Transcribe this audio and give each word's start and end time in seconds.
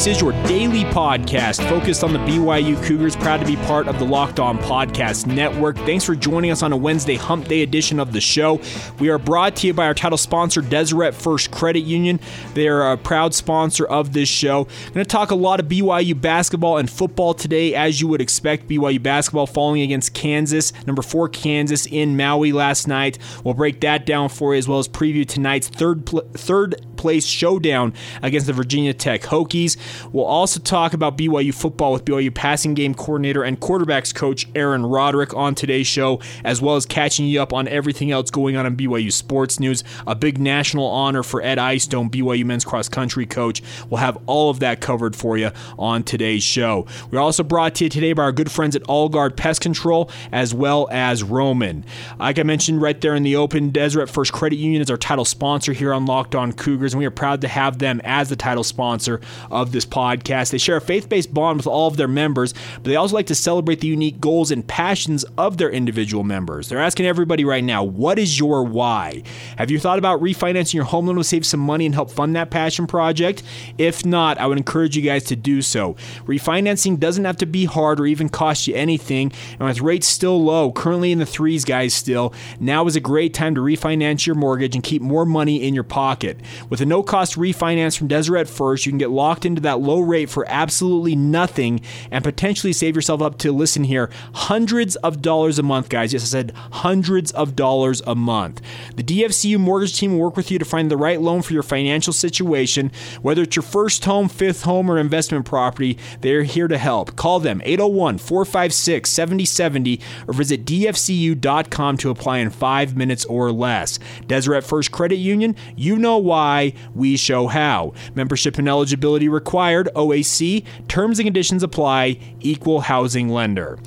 This 0.00 0.16
is 0.16 0.20
your 0.22 0.32
daily 0.44 0.84
podcast 0.84 1.62
focused 1.68 2.02
on 2.02 2.14
the 2.14 2.18
BYU 2.20 2.82
Cougars. 2.84 3.14
Proud 3.16 3.40
to 3.40 3.44
be 3.44 3.56
part 3.56 3.86
of 3.86 3.98
the 3.98 4.04
Locked 4.06 4.40
On 4.40 4.56
Podcast 4.56 5.26
Network. 5.26 5.76
Thanks 5.76 6.04
for 6.04 6.16
joining 6.16 6.50
us 6.50 6.62
on 6.62 6.72
a 6.72 6.76
Wednesday 6.78 7.16
Hump 7.16 7.48
Day 7.48 7.60
edition 7.60 8.00
of 8.00 8.14
the 8.14 8.20
show. 8.22 8.62
We 8.98 9.10
are 9.10 9.18
brought 9.18 9.56
to 9.56 9.66
you 9.66 9.74
by 9.74 9.84
our 9.84 9.92
title 9.92 10.16
sponsor, 10.16 10.62
Deseret 10.62 11.14
First 11.14 11.50
Credit 11.50 11.80
Union. 11.80 12.18
They 12.54 12.66
are 12.66 12.92
a 12.92 12.96
proud 12.96 13.34
sponsor 13.34 13.84
of 13.84 14.14
this 14.14 14.30
show. 14.30 14.60
I'm 14.86 14.94
going 14.94 15.04
to 15.04 15.10
talk 15.10 15.32
a 15.32 15.34
lot 15.34 15.60
of 15.60 15.66
BYU 15.66 16.18
basketball 16.18 16.78
and 16.78 16.88
football 16.88 17.34
today, 17.34 17.74
as 17.74 18.00
you 18.00 18.08
would 18.08 18.22
expect. 18.22 18.68
BYU 18.68 19.02
basketball 19.02 19.46
falling 19.46 19.82
against 19.82 20.14
Kansas, 20.14 20.72
number 20.86 21.02
four 21.02 21.28
Kansas 21.28 21.84
in 21.84 22.16
Maui 22.16 22.52
last 22.52 22.88
night. 22.88 23.18
We'll 23.44 23.52
break 23.52 23.82
that 23.82 24.06
down 24.06 24.30
for 24.30 24.54
you 24.54 24.60
as 24.60 24.66
well 24.66 24.78
as 24.78 24.88
preview 24.88 25.28
tonight's 25.28 25.68
third 25.68 26.06
pl- 26.06 26.26
third 26.32 26.86
place 26.96 27.26
showdown 27.26 27.94
against 28.22 28.46
the 28.46 28.52
Virginia 28.52 28.92
Tech 28.92 29.22
Hokies. 29.22 29.76
We'll 30.12 30.24
also 30.24 30.60
talk 30.60 30.92
about 30.92 31.16
BYU 31.16 31.54
football 31.54 31.92
with 31.92 32.04
BYU 32.04 32.34
passing 32.34 32.74
game 32.74 32.94
coordinator 32.94 33.42
and 33.42 33.60
quarterbacks 33.60 34.14
coach 34.14 34.46
Aaron 34.54 34.84
Roderick 34.84 35.34
on 35.34 35.54
today's 35.54 35.86
show, 35.86 36.20
as 36.44 36.60
well 36.60 36.76
as 36.76 36.86
catching 36.86 37.26
you 37.26 37.40
up 37.40 37.52
on 37.52 37.68
everything 37.68 38.10
else 38.10 38.30
going 38.30 38.56
on 38.56 38.66
in 38.66 38.76
BYU 38.76 39.12
sports 39.12 39.60
news. 39.60 39.84
A 40.06 40.14
big 40.14 40.38
national 40.38 40.86
honor 40.86 41.22
for 41.22 41.42
Ed 41.42 41.58
Eyestone, 41.58 42.10
BYU 42.10 42.44
men's 42.44 42.64
cross 42.64 42.88
country 42.88 43.26
coach. 43.26 43.62
We'll 43.88 43.98
have 43.98 44.18
all 44.26 44.50
of 44.50 44.60
that 44.60 44.80
covered 44.80 45.16
for 45.16 45.36
you 45.36 45.50
on 45.78 46.02
today's 46.02 46.42
show. 46.42 46.86
We're 47.10 47.20
also 47.20 47.42
brought 47.42 47.74
to 47.76 47.84
you 47.84 47.90
today 47.90 48.12
by 48.12 48.22
our 48.22 48.32
good 48.32 48.50
friends 48.50 48.76
at 48.76 48.82
All 48.84 49.08
Guard 49.08 49.36
Pest 49.36 49.60
Control, 49.60 50.10
as 50.32 50.54
well 50.54 50.88
as 50.90 51.22
Roman. 51.22 51.84
Like 52.18 52.38
I 52.38 52.42
mentioned 52.42 52.82
right 52.82 53.00
there 53.00 53.14
in 53.14 53.22
the 53.22 53.36
open, 53.36 53.70
Deseret 53.70 54.08
First 54.08 54.32
Credit 54.32 54.56
Union 54.56 54.82
is 54.82 54.90
our 54.90 54.96
title 54.96 55.24
sponsor 55.24 55.72
here 55.72 55.92
on 55.92 56.06
Locked 56.06 56.34
On 56.34 56.52
Cougars, 56.52 56.92
and 56.92 56.98
we 56.98 57.06
are 57.06 57.10
proud 57.10 57.40
to 57.42 57.48
have 57.48 57.78
them 57.78 58.00
as 58.04 58.28
the 58.28 58.36
title 58.36 58.64
sponsor 58.64 59.20
of 59.50 59.72
this 59.72 59.79
podcast. 59.86 60.50
They 60.50 60.58
share 60.58 60.76
a 60.76 60.80
faith 60.80 61.08
based 61.08 61.32
bond 61.32 61.58
with 61.58 61.66
all 61.66 61.88
of 61.88 61.96
their 61.96 62.08
members, 62.08 62.54
but 62.74 62.84
they 62.84 62.96
also 62.96 63.14
like 63.14 63.26
to 63.26 63.34
celebrate 63.34 63.80
the 63.80 63.86
unique 63.88 64.20
goals 64.20 64.50
and 64.50 64.66
passions 64.66 65.24
of 65.36 65.56
their 65.56 65.70
individual 65.70 66.24
members. 66.24 66.68
They're 66.68 66.78
asking 66.78 67.06
everybody 67.06 67.44
right 67.44 67.64
now, 67.64 67.84
what 67.84 68.18
is 68.18 68.38
your 68.38 68.64
why? 68.64 69.22
Have 69.56 69.70
you 69.70 69.78
thought 69.78 69.98
about 69.98 70.20
refinancing 70.20 70.74
your 70.74 70.84
home 70.84 71.06
loan 71.06 71.16
to 71.16 71.24
save 71.24 71.46
some 71.46 71.60
money 71.60 71.86
and 71.86 71.94
help 71.94 72.10
fund 72.10 72.34
that 72.36 72.50
passion 72.50 72.86
project? 72.86 73.42
If 73.78 74.04
not, 74.04 74.38
I 74.38 74.46
would 74.46 74.58
encourage 74.58 74.96
you 74.96 75.02
guys 75.02 75.24
to 75.24 75.36
do 75.36 75.62
so. 75.62 75.94
Refinancing 76.26 76.98
doesn't 76.98 77.24
have 77.24 77.36
to 77.38 77.46
be 77.46 77.64
hard 77.64 78.00
or 78.00 78.06
even 78.06 78.28
cost 78.28 78.66
you 78.66 78.74
anything, 78.74 79.32
and 79.58 79.68
with 79.68 79.80
rates 79.80 80.06
still 80.06 80.42
low, 80.42 80.72
currently 80.72 81.12
in 81.12 81.18
the 81.18 81.26
threes, 81.26 81.64
guys, 81.64 81.94
still, 81.94 82.34
now 82.58 82.86
is 82.86 82.96
a 82.96 83.00
great 83.00 83.34
time 83.34 83.54
to 83.54 83.60
refinance 83.60 84.26
your 84.26 84.34
mortgage 84.34 84.74
and 84.74 84.82
keep 84.82 85.02
more 85.02 85.24
money 85.24 85.62
in 85.62 85.74
your 85.74 85.84
pocket. 85.84 86.38
With 86.68 86.80
a 86.80 86.86
no 86.86 87.02
cost 87.02 87.36
refinance 87.36 87.96
from 87.96 88.08
Deseret 88.08 88.48
First, 88.48 88.86
you 88.86 88.92
can 88.92 88.98
get 88.98 89.10
locked 89.10 89.44
into 89.44 89.60
that 89.62 89.69
low 89.78 90.00
rate 90.00 90.30
for 90.30 90.44
absolutely 90.48 91.14
nothing 91.14 91.80
and 92.10 92.24
potentially 92.24 92.72
save 92.72 92.96
yourself 92.96 93.22
up 93.22 93.38
to, 93.38 93.52
listen 93.52 93.84
here, 93.84 94.10
hundreds 94.34 94.96
of 94.96 95.22
dollars 95.22 95.58
a 95.58 95.62
month, 95.62 95.88
guys. 95.88 96.12
Yes, 96.12 96.22
I 96.22 96.26
said 96.26 96.52
hundreds 96.72 97.30
of 97.32 97.54
dollars 97.54 98.02
a 98.06 98.14
month. 98.14 98.60
The 98.96 99.02
DFCU 99.02 99.58
mortgage 99.58 99.98
team 99.98 100.12
will 100.12 100.20
work 100.20 100.36
with 100.36 100.50
you 100.50 100.58
to 100.58 100.64
find 100.64 100.90
the 100.90 100.96
right 100.96 101.20
loan 101.20 101.42
for 101.42 101.52
your 101.52 101.62
financial 101.62 102.12
situation, 102.12 102.90
whether 103.22 103.42
it's 103.42 103.56
your 103.56 103.62
first 103.62 104.04
home, 104.04 104.28
fifth 104.28 104.62
home, 104.62 104.90
or 104.90 104.98
investment 104.98 105.46
property. 105.46 105.98
They're 106.20 106.42
here 106.42 106.68
to 106.68 106.78
help. 106.78 107.16
Call 107.16 107.40
them 107.40 107.60
801 107.64 108.18
456 108.18 109.10
7070 109.10 110.00
or 110.26 110.34
visit 110.34 110.64
dfcu.com 110.64 111.96
to 111.98 112.10
apply 112.10 112.38
in 112.38 112.50
five 112.50 112.96
minutes 112.96 113.24
or 113.26 113.52
less. 113.52 113.98
Deseret 114.26 114.64
First 114.64 114.92
Credit 114.92 115.16
Union, 115.16 115.56
you 115.76 115.96
know 115.96 116.18
why, 116.18 116.72
we 116.94 117.16
show 117.16 117.46
how. 117.46 117.92
Membership 118.14 118.58
and 118.58 118.68
eligibility 118.68 119.28
required, 119.28 119.59
OAC, 119.60 120.64
terms 120.88 121.18
and 121.18 121.26
conditions 121.26 121.62
apply, 121.62 122.18
equal 122.40 122.80
housing 122.80 123.28
lender. 123.28 123.78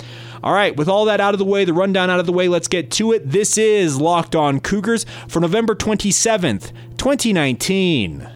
All 0.44 0.54
right, 0.54 0.76
with 0.76 0.90
all 0.90 1.06
that 1.06 1.22
out 1.22 1.34
of 1.34 1.40
the 1.40 1.46
way, 1.46 1.64
the 1.64 1.74
rundown 1.74 2.10
out 2.10 2.20
of 2.20 2.26
the 2.26 2.34
way, 2.34 2.48
let's 2.48 2.68
get 2.68 2.92
to 2.92 3.14
it. 3.14 3.30
This 3.30 3.58
is 3.58 4.00
Locked 4.00 4.36
On 4.36 4.60
Cougars 4.60 5.06
for 5.28 5.40
November 5.40 5.74
27th, 5.74 6.72
2019. 6.98 8.34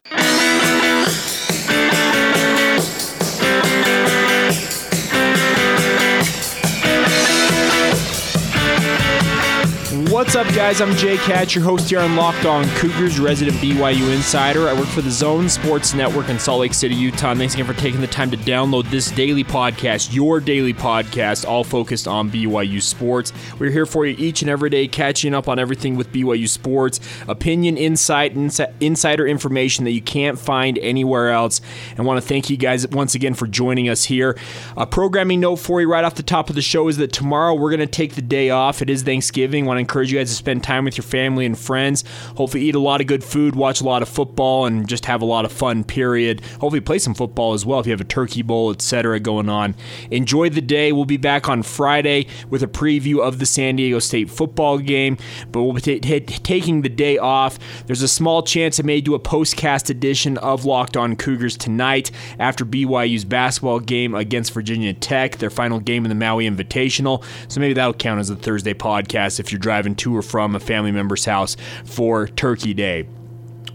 What's 9.90 10.36
up, 10.36 10.46
guys? 10.48 10.82
I'm 10.82 10.94
Jake 10.96 11.20
Hatch, 11.20 11.54
your 11.54 11.64
host 11.64 11.88
here 11.88 12.00
on 12.00 12.14
Locked 12.14 12.44
On 12.44 12.62
Cougars, 12.76 13.18
resident 13.18 13.56
BYU 13.56 14.14
insider. 14.14 14.68
I 14.68 14.74
work 14.74 14.88
for 14.88 15.00
the 15.00 15.10
Zone 15.10 15.48
Sports 15.48 15.94
Network 15.94 16.28
in 16.28 16.38
Salt 16.38 16.60
Lake 16.60 16.74
City, 16.74 16.94
Utah. 16.94 17.34
Thanks 17.34 17.54
again 17.54 17.64
for 17.64 17.72
taking 17.72 18.02
the 18.02 18.06
time 18.06 18.30
to 18.30 18.36
download 18.36 18.90
this 18.90 19.10
daily 19.10 19.44
podcast, 19.44 20.14
your 20.14 20.40
daily 20.40 20.74
podcast, 20.74 21.48
all 21.48 21.64
focused 21.64 22.06
on 22.06 22.30
BYU 22.30 22.82
sports. 22.82 23.32
We're 23.58 23.70
here 23.70 23.86
for 23.86 24.04
you 24.04 24.14
each 24.18 24.42
and 24.42 24.50
every 24.50 24.68
day, 24.68 24.88
catching 24.88 25.32
up 25.32 25.48
on 25.48 25.58
everything 25.58 25.96
with 25.96 26.12
BYU 26.12 26.50
sports, 26.50 27.00
opinion, 27.26 27.78
insight, 27.78 28.36
insider 28.80 29.26
information 29.26 29.86
that 29.86 29.92
you 29.92 30.02
can't 30.02 30.38
find 30.38 30.76
anywhere 30.80 31.30
else. 31.30 31.62
And 31.96 32.04
want 32.04 32.20
to 32.20 32.28
thank 32.28 32.50
you 32.50 32.58
guys 32.58 32.86
once 32.88 33.14
again 33.14 33.32
for 33.32 33.46
joining 33.46 33.88
us 33.88 34.04
here. 34.04 34.36
A 34.76 34.86
programming 34.86 35.40
note 35.40 35.56
for 35.56 35.80
you 35.80 35.90
right 35.90 36.04
off 36.04 36.14
the 36.14 36.22
top 36.22 36.50
of 36.50 36.56
the 36.56 36.60
show 36.60 36.88
is 36.88 36.98
that 36.98 37.10
tomorrow 37.10 37.54
we're 37.54 37.70
going 37.70 37.80
to 37.80 37.86
take 37.86 38.16
the 38.16 38.20
day 38.20 38.50
off. 38.50 38.82
It 38.82 38.90
is 38.90 39.02
Thanksgiving. 39.02 39.64
To 39.78 39.80
encourage 39.80 40.12
you 40.12 40.18
guys 40.18 40.30
to 40.30 40.34
spend 40.34 40.64
time 40.64 40.84
with 40.84 40.96
your 40.96 41.04
family 41.04 41.46
and 41.46 41.58
friends. 41.58 42.04
Hopefully, 42.36 42.64
eat 42.64 42.74
a 42.74 42.80
lot 42.80 43.00
of 43.00 43.06
good 43.06 43.22
food, 43.22 43.54
watch 43.54 43.80
a 43.80 43.84
lot 43.84 44.02
of 44.02 44.08
football, 44.08 44.66
and 44.66 44.88
just 44.88 45.06
have 45.06 45.22
a 45.22 45.24
lot 45.24 45.44
of 45.44 45.52
fun. 45.52 45.84
Period. 45.84 46.40
Hopefully, 46.60 46.80
play 46.80 46.98
some 46.98 47.14
football 47.14 47.52
as 47.52 47.64
well 47.64 47.78
if 47.80 47.86
you 47.86 47.92
have 47.92 48.00
a 48.00 48.04
turkey 48.04 48.42
bowl, 48.42 48.70
etc. 48.70 49.20
going 49.20 49.48
on. 49.48 49.74
Enjoy 50.10 50.48
the 50.48 50.60
day. 50.60 50.92
We'll 50.92 51.04
be 51.04 51.16
back 51.16 51.48
on 51.48 51.62
Friday 51.62 52.26
with 52.50 52.62
a 52.62 52.66
preview 52.66 53.20
of 53.20 53.38
the 53.38 53.46
San 53.46 53.76
Diego 53.76 53.98
State 54.00 54.30
football 54.30 54.78
game, 54.78 55.16
but 55.52 55.62
we'll 55.62 55.74
be 55.74 55.80
t- 55.80 56.00
t- 56.00 56.20
taking 56.20 56.82
the 56.82 56.88
day 56.88 57.18
off. 57.18 57.58
There's 57.86 58.02
a 58.02 58.08
small 58.08 58.42
chance 58.42 58.80
I 58.80 58.82
may 58.82 59.00
do 59.00 59.14
a 59.14 59.20
postcast 59.20 59.90
edition 59.90 60.38
of 60.38 60.64
Locked 60.64 60.96
On 60.96 61.14
Cougars 61.14 61.56
tonight 61.56 62.10
after 62.38 62.64
BYU's 62.64 63.24
basketball 63.24 63.80
game 63.80 64.14
against 64.14 64.52
Virginia 64.52 64.92
Tech, 64.92 65.36
their 65.36 65.50
final 65.50 65.78
game 65.78 66.04
in 66.04 66.08
the 66.08 66.14
Maui 66.14 66.48
Invitational. 66.48 67.22
So 67.48 67.60
maybe 67.60 67.74
that'll 67.74 67.94
count 67.94 68.20
as 68.20 68.30
a 68.30 68.36
Thursday 68.36 68.74
podcast 68.74 69.38
if 69.38 69.52
you're 69.52 69.60
driving 69.68 69.94
to 69.94 70.16
or 70.16 70.22
from 70.22 70.54
a 70.54 70.60
family 70.60 70.90
member's 70.90 71.26
house 71.26 71.54
for 71.84 72.26
Turkey 72.26 72.72
Day. 72.72 73.06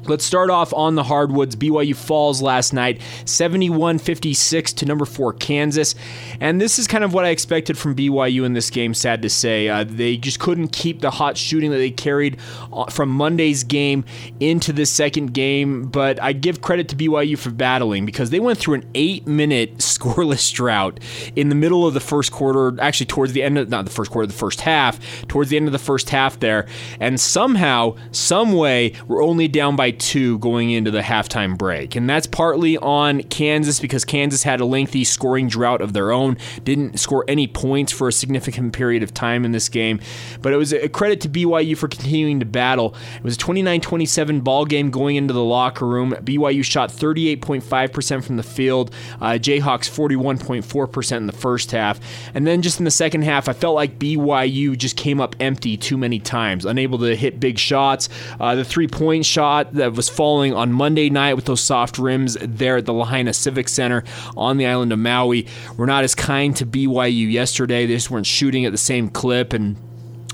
Let's 0.05 0.25
start 0.25 0.49
off 0.49 0.73
on 0.73 0.95
the 0.95 1.03
hardwoods. 1.03 1.55
BYU 1.55 1.95
falls 1.95 2.41
last 2.41 2.73
night, 2.73 3.01
71 3.25 3.99
56 3.99 4.73
to 4.73 4.85
number 4.85 5.05
four 5.05 5.31
Kansas. 5.31 5.95
And 6.41 6.59
this 6.59 6.77
is 6.77 6.87
kind 6.87 7.05
of 7.05 7.13
what 7.13 7.23
I 7.23 7.29
expected 7.29 7.77
from 7.77 7.95
BYU 7.95 8.43
in 8.43 8.51
this 8.51 8.69
game, 8.69 8.93
sad 8.93 9.21
to 9.21 9.29
say. 9.29 9.69
Uh, 9.69 9.85
they 9.85 10.17
just 10.17 10.39
couldn't 10.39 10.69
keep 10.69 10.99
the 10.99 11.09
hot 11.09 11.37
shooting 11.37 11.71
that 11.71 11.77
they 11.77 11.91
carried 11.91 12.37
uh, 12.73 12.85
from 12.85 13.09
Monday's 13.09 13.63
game 13.63 14.03
into 14.41 14.73
the 14.73 14.85
second 14.85 15.33
game. 15.33 15.83
But 15.83 16.21
I 16.21 16.33
give 16.33 16.61
credit 16.61 16.89
to 16.89 16.97
BYU 16.97 17.37
for 17.37 17.51
battling 17.51 18.05
because 18.05 18.29
they 18.29 18.41
went 18.41 18.59
through 18.59 18.75
an 18.75 18.89
eight 18.95 19.25
minute 19.25 19.77
scoreless 19.77 20.51
drought 20.53 20.99
in 21.37 21.47
the 21.47 21.55
middle 21.55 21.87
of 21.87 21.93
the 21.93 22.01
first 22.01 22.33
quarter, 22.33 22.77
actually, 22.81 23.05
towards 23.05 23.31
the 23.31 23.41
end 23.41 23.57
of 23.57 23.69
not 23.69 23.85
the 23.85 23.91
first 23.91 24.11
quarter, 24.11 24.27
the 24.27 24.33
first 24.33 24.59
half, 24.61 24.99
towards 25.27 25.49
the 25.49 25.55
end 25.55 25.67
of 25.67 25.71
the 25.71 25.79
first 25.79 26.09
half 26.09 26.39
there. 26.41 26.67
And 26.99 27.21
somehow, 27.21 27.95
some 28.11 28.51
way, 28.51 28.93
we're 29.07 29.23
only 29.23 29.47
down 29.47 29.77
by 29.77 29.92
two 29.99 30.39
going 30.39 30.71
into 30.71 30.91
the 30.91 31.01
halftime 31.01 31.57
break. 31.57 31.95
And 31.95 32.09
that's 32.09 32.27
partly 32.27 32.77
on 32.77 33.23
Kansas 33.23 33.79
because 33.79 34.05
Kansas 34.05 34.43
had 34.43 34.59
a 34.59 34.65
lengthy 34.65 35.03
scoring 35.03 35.47
drought 35.47 35.81
of 35.81 35.93
their 35.93 36.11
own, 36.11 36.37
didn't 36.63 36.99
score 36.99 37.25
any 37.27 37.47
points 37.47 37.91
for 37.91 38.07
a 38.07 38.13
significant 38.13 38.73
period 38.73 39.03
of 39.03 39.13
time 39.13 39.45
in 39.45 39.51
this 39.51 39.69
game. 39.69 39.99
But 40.41 40.53
it 40.53 40.57
was 40.57 40.73
a 40.73 40.89
credit 40.89 41.21
to 41.21 41.29
BYU 41.29 41.77
for 41.77 41.87
continuing 41.87 42.39
to 42.39 42.45
battle. 42.45 42.95
It 43.17 43.23
was 43.23 43.35
a 43.35 43.39
29 43.39 43.81
27 43.81 44.41
ball 44.41 44.65
game 44.65 44.89
going 44.89 45.15
into 45.15 45.33
the 45.33 45.43
locker 45.43 45.87
room. 45.87 46.11
BYU 46.11 46.63
shot 46.63 46.89
38.5% 46.89 48.23
from 48.23 48.37
the 48.37 48.43
field, 48.43 48.91
uh, 49.21 49.31
Jayhawks 49.31 49.89
41.4% 49.89 51.17
in 51.17 51.27
the 51.27 51.33
first 51.33 51.71
half. 51.71 51.99
And 52.33 52.47
then 52.47 52.61
just 52.61 52.79
in 52.79 52.85
the 52.85 52.91
second 52.91 53.23
half, 53.23 53.47
I 53.47 53.53
felt 53.53 53.75
like 53.75 53.99
BYU 53.99 54.77
just 54.77 54.97
came 54.97 55.19
up 55.19 55.35
empty 55.39 55.77
too 55.77 55.97
many 55.97 56.19
times, 56.19 56.65
unable 56.65 56.97
to 56.99 57.15
hit 57.15 57.39
big 57.39 57.57
shots. 57.59 58.09
Uh, 58.39 58.55
the 58.55 58.65
three 58.65 58.87
point 58.87 59.25
shot 59.25 59.73
that 59.83 59.93
was 59.93 60.09
falling 60.09 60.53
on 60.53 60.71
Monday 60.71 61.09
night 61.09 61.33
with 61.33 61.45
those 61.45 61.61
soft 61.61 61.97
rims 61.97 62.37
there 62.41 62.77
at 62.77 62.85
the 62.85 62.93
Lahaina 62.93 63.33
Civic 63.33 63.67
Center 63.67 64.03
on 64.37 64.57
the 64.57 64.65
island 64.65 64.93
of 64.93 64.99
Maui 64.99 65.47
were 65.77 65.85
not 65.85 66.03
as 66.03 66.15
kind 66.15 66.55
to 66.55 66.65
BYU 66.65 67.31
yesterday. 67.31 67.85
They 67.85 67.95
just 67.95 68.09
weren't 68.09 68.25
shooting 68.25 68.65
at 68.65 68.71
the 68.71 68.77
same 68.77 69.09
clip 69.09 69.53
and 69.53 69.75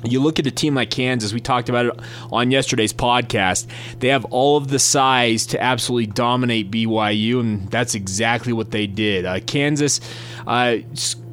you 0.04 0.22
look 0.22 0.40
at 0.40 0.48
a 0.48 0.52
team 0.52 0.76
like 0.76 0.92
Kansas, 0.92 1.34
we 1.34 1.42
talked 1.42 1.68
about 1.68 1.88
it 1.88 1.94
on 2.32 2.52
yesterday's 2.52 2.94
podcast. 2.94 3.68
They 4.00 4.08
have 4.08 4.24
all 4.26 4.56
of 4.56 4.70
the 4.70 4.80
size 4.80 5.46
to 5.48 5.62
absolutely 5.62 6.08
dominate 6.08 6.72
BYU, 6.72 7.42
and 7.42 7.70
that's 7.70 7.96
exactly 7.96 8.54
what 8.54 8.72
they 8.72 8.88
did. 8.88 9.26
Uh, 9.26 9.42
Kansas 9.42 10.00
uh, 10.48 10.78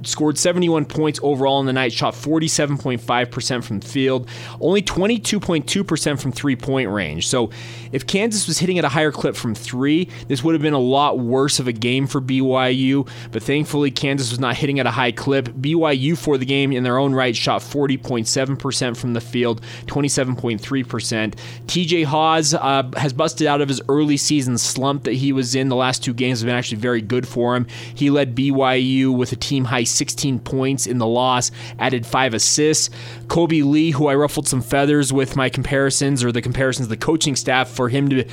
scored 0.07 0.39
71 0.39 0.85
points 0.87 1.21
overall 1.23 1.61
in 1.61 1.67
the 1.67 1.73
night, 1.73 1.93
shot 1.93 2.15
47.5% 2.15 3.65
from 3.65 3.81
the 3.81 3.87
field, 3.87 4.29
only 4.61 4.83
22.2% 4.83 6.21
from 6.21 6.33
three 6.33 6.57
point 6.57 6.91
range. 6.91 7.29
So 7.29 7.51
if 7.93 8.07
Kansas 8.07 8.47
was 8.47 8.59
hitting 8.59 8.79
at 8.79 8.85
a 8.85 8.89
higher 8.89 9.13
clip 9.13 9.37
from 9.37 9.55
three, 9.55 10.09
this 10.29 10.43
would 10.43 10.55
have 10.55 10.63
been 10.63 10.75
a 10.75 10.79
lot 10.79 11.19
worse 11.19 11.59
of 11.59 11.69
a 11.69 11.73
game 11.73 12.07
for 12.07 12.21
BYU. 12.21 13.09
But 13.33 13.43
thankfully, 13.43 13.91
Kansas 13.91 14.31
was 14.31 14.41
not 14.41 14.57
hitting 14.57 14.81
at 14.81 14.87
a 14.87 14.91
high 14.91 15.13
clip. 15.13 15.49
BYU 15.49 16.17
for 16.17 16.39
the 16.39 16.47
game 16.47 16.73
in 16.73 16.83
their 16.83 16.99
own 16.99 17.15
right 17.15 17.37
shot 17.37 17.63
40.7% 17.63 18.97
from 18.97 19.13
the 19.15 19.21
field, 19.21 19.63
27.3%. 19.87 21.35
TJ 21.67 22.05
Haws 22.05 22.55
uh, 22.55 22.91
has 22.97 23.13
busted 23.13 23.47
out 23.47 23.61
of 23.61 23.69
his 23.69 23.81
early 23.89 24.17
season 24.17 24.59
slump 24.59 25.05
that 25.05 25.15
he 25.15 25.33
was 25.33 25.55
in. 25.55 25.69
The 25.69 25.77
last 25.77 26.03
two 26.03 26.15
games 26.15 26.41
have 26.41 26.47
been 26.47 26.57
actually 26.57 26.79
very 26.79 27.01
good 27.01 27.27
for 27.27 27.57
him. 27.57 27.67
He 27.95 28.11
led 28.11 28.35
BYU 28.35 29.17
with 29.17 29.33
a 29.33 29.37
team 29.37 29.65
high 29.65 29.85
16 29.97 30.41
points 30.41 30.87
in 30.87 30.99
the 30.99 31.07
loss, 31.07 31.51
added 31.79 32.07
five 32.07 32.35
assists. 32.35 32.91
Kolby 33.27 33.65
Lee, 33.65 33.91
who 33.91 34.07
I 34.07 34.15
ruffled 34.15 34.47
some 34.49 34.63
feathers 34.63 35.13
with 35.13 35.37
my 35.37 35.49
comparisons 35.49 36.23
or 36.23 36.33
the 36.33 36.43
comparisons 36.43 36.87
of 36.87 36.91
the 36.91 36.97
coaching 36.97 37.37
staff 37.37 37.69
for 37.69 37.89
him 37.89 38.09
to 38.11 38.25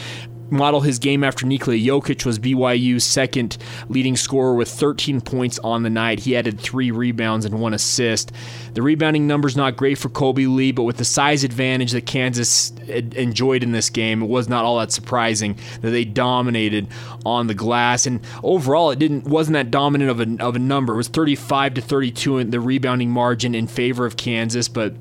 model 0.49 0.81
his 0.81 0.99
game 0.99 1.23
after 1.23 1.45
Nikola 1.45 1.77
Jokic 1.77 2.25
was 2.25 2.39
BYU's 2.39 3.03
second 3.03 3.57
leading 3.89 4.15
scorer 4.15 4.55
with 4.55 4.69
13 4.69 5.21
points 5.21 5.59
on 5.59 5.83
the 5.83 5.89
night. 5.89 6.19
He 6.19 6.35
added 6.35 6.59
three 6.59 6.91
rebounds 6.91 7.45
and 7.45 7.59
one 7.59 7.73
assist. 7.73 8.31
The 8.73 8.81
rebounding 8.81 9.27
numbers 9.27 9.55
not 9.55 9.77
great 9.77 9.97
for 9.97 10.09
Kolby 10.09 10.53
Lee, 10.53 10.71
but 10.71 10.83
with 10.83 10.97
the 10.97 11.05
size 11.05 11.43
advantage 11.43 11.91
that 11.91 12.05
Kansas 12.05 12.71
enjoyed 12.87 13.63
in 13.63 13.71
this 13.71 13.89
game, 13.89 14.21
it 14.21 14.27
was 14.27 14.49
not 14.49 14.65
all 14.65 14.79
that 14.79 14.91
surprising 14.91 15.57
that 15.81 15.91
they 15.91 16.05
dominated 16.05 16.87
on 17.25 17.47
the 17.47 17.53
glass. 17.53 18.05
And 18.05 18.19
overall, 18.43 18.91
it 18.91 18.99
didn't 18.99 19.25
wasn't 19.25 19.53
that 19.53 19.71
dominant 19.71 20.11
of 20.11 20.19
a, 20.19 20.43
of 20.43 20.55
a 20.55 20.59
number. 20.59 20.93
It 20.93 20.97
was 20.97 21.07
35 21.07 21.75
to 21.75 21.81
32 21.81 22.37
in 22.37 22.49
the 22.51 22.59
rebounding 22.59 23.09
margin 23.09 23.55
in 23.55 23.67
favor 23.67 24.05
of 24.05 24.17
Kansas, 24.17 24.67
but 24.67 24.93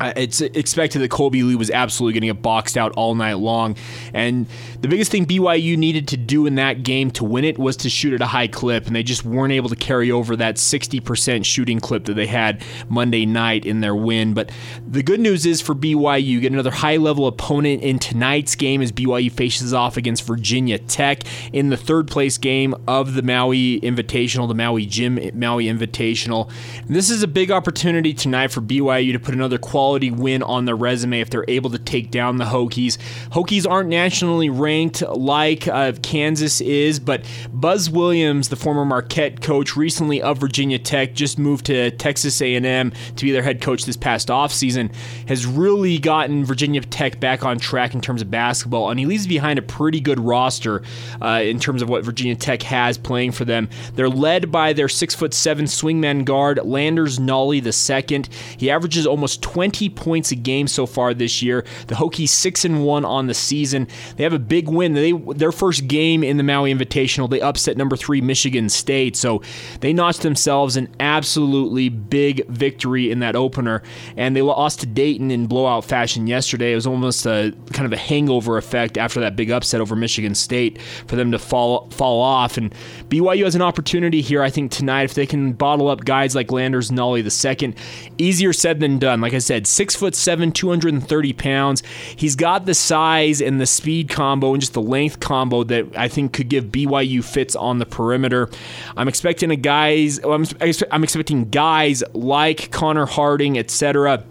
it's 0.00 0.40
expected 0.40 1.00
that 1.00 1.10
Kolby 1.10 1.46
Lee 1.46 1.54
was 1.54 1.70
absolutely 1.70 2.14
going 2.14 2.28
to 2.28 2.34
get 2.34 2.42
boxed 2.42 2.76
out 2.76 2.92
all 2.92 3.14
night 3.14 3.34
long. 3.34 3.76
And 4.12 4.46
the 4.80 4.88
biggest 4.88 5.10
thing 5.10 5.26
BYU 5.26 5.76
needed 5.76 6.08
to 6.08 6.16
do 6.16 6.46
in 6.46 6.56
that 6.56 6.82
game 6.82 7.10
to 7.12 7.24
win 7.24 7.44
it 7.44 7.58
was 7.58 7.76
to 7.78 7.88
shoot 7.88 8.12
at 8.12 8.20
a 8.20 8.26
high 8.26 8.48
clip, 8.48 8.86
and 8.86 8.96
they 8.96 9.02
just 9.02 9.24
weren't 9.24 9.52
able 9.52 9.68
to 9.68 9.76
carry 9.76 10.10
over 10.10 10.36
that 10.36 10.56
60% 10.56 11.44
shooting 11.44 11.80
clip 11.80 12.04
that 12.06 12.14
they 12.14 12.26
had 12.26 12.62
Monday 12.88 13.24
night 13.24 13.64
in 13.64 13.80
their 13.80 13.94
win. 13.94 14.34
But 14.34 14.50
the 14.86 15.02
good 15.02 15.20
news 15.20 15.46
is 15.46 15.60
for 15.60 15.74
BYU, 15.74 16.24
you 16.24 16.40
get 16.40 16.52
another 16.52 16.70
high 16.70 16.96
level 16.96 17.26
opponent 17.26 17.82
in 17.82 17.98
tonight's 17.98 18.54
game 18.54 18.82
as 18.82 18.90
BYU 18.90 19.30
faces 19.30 19.72
off 19.72 19.96
against 19.96 20.26
Virginia 20.26 20.78
Tech 20.78 21.22
in 21.52 21.70
the 21.70 21.76
third 21.76 22.08
place 22.08 22.38
game 22.38 22.74
of 22.88 23.14
the 23.14 23.22
Maui 23.22 23.80
Invitational, 23.80 24.48
the 24.48 24.54
Maui 24.54 24.86
Jim 24.86 25.14
Maui 25.34 25.66
Invitational. 25.66 26.50
And 26.80 26.96
this 26.96 27.10
is 27.10 27.22
a 27.22 27.28
big 27.28 27.50
opportunity 27.50 28.12
tonight 28.12 28.50
for 28.50 28.60
BYU 28.60 29.12
to 29.12 29.18
put 29.20 29.34
another 29.34 29.58
quality 29.58 29.83
quality 29.84 30.10
win 30.10 30.42
on 30.42 30.64
their 30.64 30.74
resume 30.74 31.20
if 31.20 31.28
they're 31.28 31.44
able 31.46 31.68
to 31.68 31.78
take 31.78 32.10
down 32.10 32.38
the 32.38 32.46
Hokies. 32.46 32.96
Hokies 33.32 33.70
aren't 33.70 33.90
nationally 33.90 34.48
ranked 34.48 35.02
like 35.02 35.68
uh, 35.68 35.92
Kansas 36.02 36.62
is, 36.62 36.98
but 36.98 37.22
Buzz 37.52 37.90
Williams, 37.90 38.48
the 38.48 38.56
former 38.56 38.86
Marquette 38.86 39.42
coach, 39.42 39.76
recently 39.76 40.22
of 40.22 40.38
Virginia 40.38 40.78
Tech, 40.78 41.12
just 41.12 41.38
moved 41.38 41.66
to 41.66 41.90
Texas 41.90 42.40
A&M 42.40 42.92
to 43.16 43.24
be 43.26 43.30
their 43.30 43.42
head 43.42 43.60
coach 43.60 43.84
this 43.84 43.94
past 43.94 44.28
offseason, 44.28 44.90
has 45.28 45.44
really 45.44 45.98
gotten 45.98 46.46
Virginia 46.46 46.80
Tech 46.80 47.20
back 47.20 47.44
on 47.44 47.58
track 47.58 47.92
in 47.92 48.00
terms 48.00 48.22
of 48.22 48.30
basketball, 48.30 48.88
and 48.88 48.98
he 48.98 49.04
leaves 49.04 49.26
behind 49.26 49.58
a 49.58 49.62
pretty 49.62 50.00
good 50.00 50.18
roster 50.18 50.82
uh, 51.20 51.42
in 51.44 51.60
terms 51.60 51.82
of 51.82 51.90
what 51.90 52.02
Virginia 52.06 52.34
Tech 52.34 52.62
has 52.62 52.96
playing 52.96 53.32
for 53.32 53.44
them. 53.44 53.68
They're 53.96 54.08
led 54.08 54.50
by 54.50 54.72
their 54.72 54.88
six 54.88 55.14
foot 55.14 55.34
seven 55.34 55.66
swingman 55.66 56.24
guard 56.24 56.58
Landers 56.64 57.18
Nolley 57.18 57.60
II. 57.60 58.24
He 58.56 58.70
averages 58.70 59.06
almost 59.06 59.42
20 59.42 59.73
20 59.74 59.88
points 59.90 60.30
a 60.30 60.36
game 60.36 60.68
so 60.68 60.86
far 60.86 61.12
this 61.12 61.42
year. 61.42 61.64
The 61.88 61.96
Hokies 61.96 62.28
6 62.28 62.64
and 62.64 62.84
1 62.84 63.04
on 63.04 63.26
the 63.26 63.34
season. 63.34 63.88
They 64.16 64.22
have 64.22 64.32
a 64.32 64.38
big 64.38 64.68
win. 64.68 64.92
They 64.94 65.12
their 65.12 65.52
first 65.52 65.88
game 65.88 66.22
in 66.22 66.36
the 66.36 66.42
Maui 66.42 66.72
Invitational, 66.72 67.28
they 67.28 67.40
upset 67.40 67.76
number 67.76 67.96
3 67.96 68.20
Michigan 68.20 68.68
State. 68.68 69.16
So 69.16 69.42
they 69.80 69.92
notched 69.92 70.22
themselves 70.22 70.76
an 70.76 70.94
absolutely 71.00 71.88
big 71.88 72.46
victory 72.48 73.10
in 73.10 73.18
that 73.20 73.34
opener 73.34 73.82
and 74.16 74.36
they 74.36 74.42
lost 74.42 74.80
to 74.80 74.86
Dayton 74.86 75.30
in 75.30 75.46
blowout 75.46 75.84
fashion 75.84 76.26
yesterday. 76.26 76.72
It 76.72 76.76
was 76.76 76.86
almost 76.86 77.26
a 77.26 77.52
kind 77.72 77.86
of 77.86 77.92
a 77.92 77.96
hangover 77.96 78.56
effect 78.56 78.96
after 78.96 79.20
that 79.20 79.34
big 79.34 79.50
upset 79.50 79.80
over 79.80 79.96
Michigan 79.96 80.34
State 80.34 80.80
for 81.06 81.16
them 81.16 81.32
to 81.32 81.38
fall 81.38 81.90
fall 81.90 82.20
off 82.20 82.56
and 82.56 82.72
BYU 83.08 83.44
has 83.44 83.54
an 83.54 83.62
opportunity 83.62 84.20
here 84.20 84.42
I 84.42 84.50
think 84.50 84.70
tonight 84.70 85.04
if 85.04 85.14
they 85.14 85.26
can 85.26 85.52
bottle 85.52 85.88
up 85.88 86.04
guys 86.04 86.34
like 86.34 86.52
Landers 86.52 86.90
Nolley 86.90 87.24
the 87.24 87.30
second. 87.30 87.74
Easier 88.18 88.52
said 88.52 88.80
than 88.80 88.98
done. 88.98 89.20
Like 89.20 89.34
I 89.34 89.38
said, 89.38 89.63
six 89.66 89.94
foot 89.96 90.14
seven, 90.14 90.52
230 90.52 91.32
pounds. 91.32 91.82
He's 92.16 92.36
got 92.36 92.66
the 92.66 92.74
size 92.74 93.40
and 93.40 93.60
the 93.60 93.66
speed 93.66 94.08
combo 94.08 94.52
and 94.52 94.60
just 94.60 94.72
the 94.74 94.82
length 94.82 95.20
combo 95.20 95.64
that 95.64 95.96
I 95.96 96.08
think 96.08 96.32
could 96.32 96.48
give 96.48 96.66
BYU 96.66 97.24
fits 97.24 97.56
on 97.56 97.78
the 97.78 97.86
perimeter. 97.86 98.48
I'm 98.96 99.08
expecting 99.08 99.50
a 99.50 99.56
guys. 99.56 100.18
I'm, 100.18 100.46
I'm 100.90 101.04
expecting 101.04 101.50
guys 101.50 102.02
like 102.12 102.70
Connor 102.70 103.06
Harding, 103.06 103.58
etc 103.58 104.24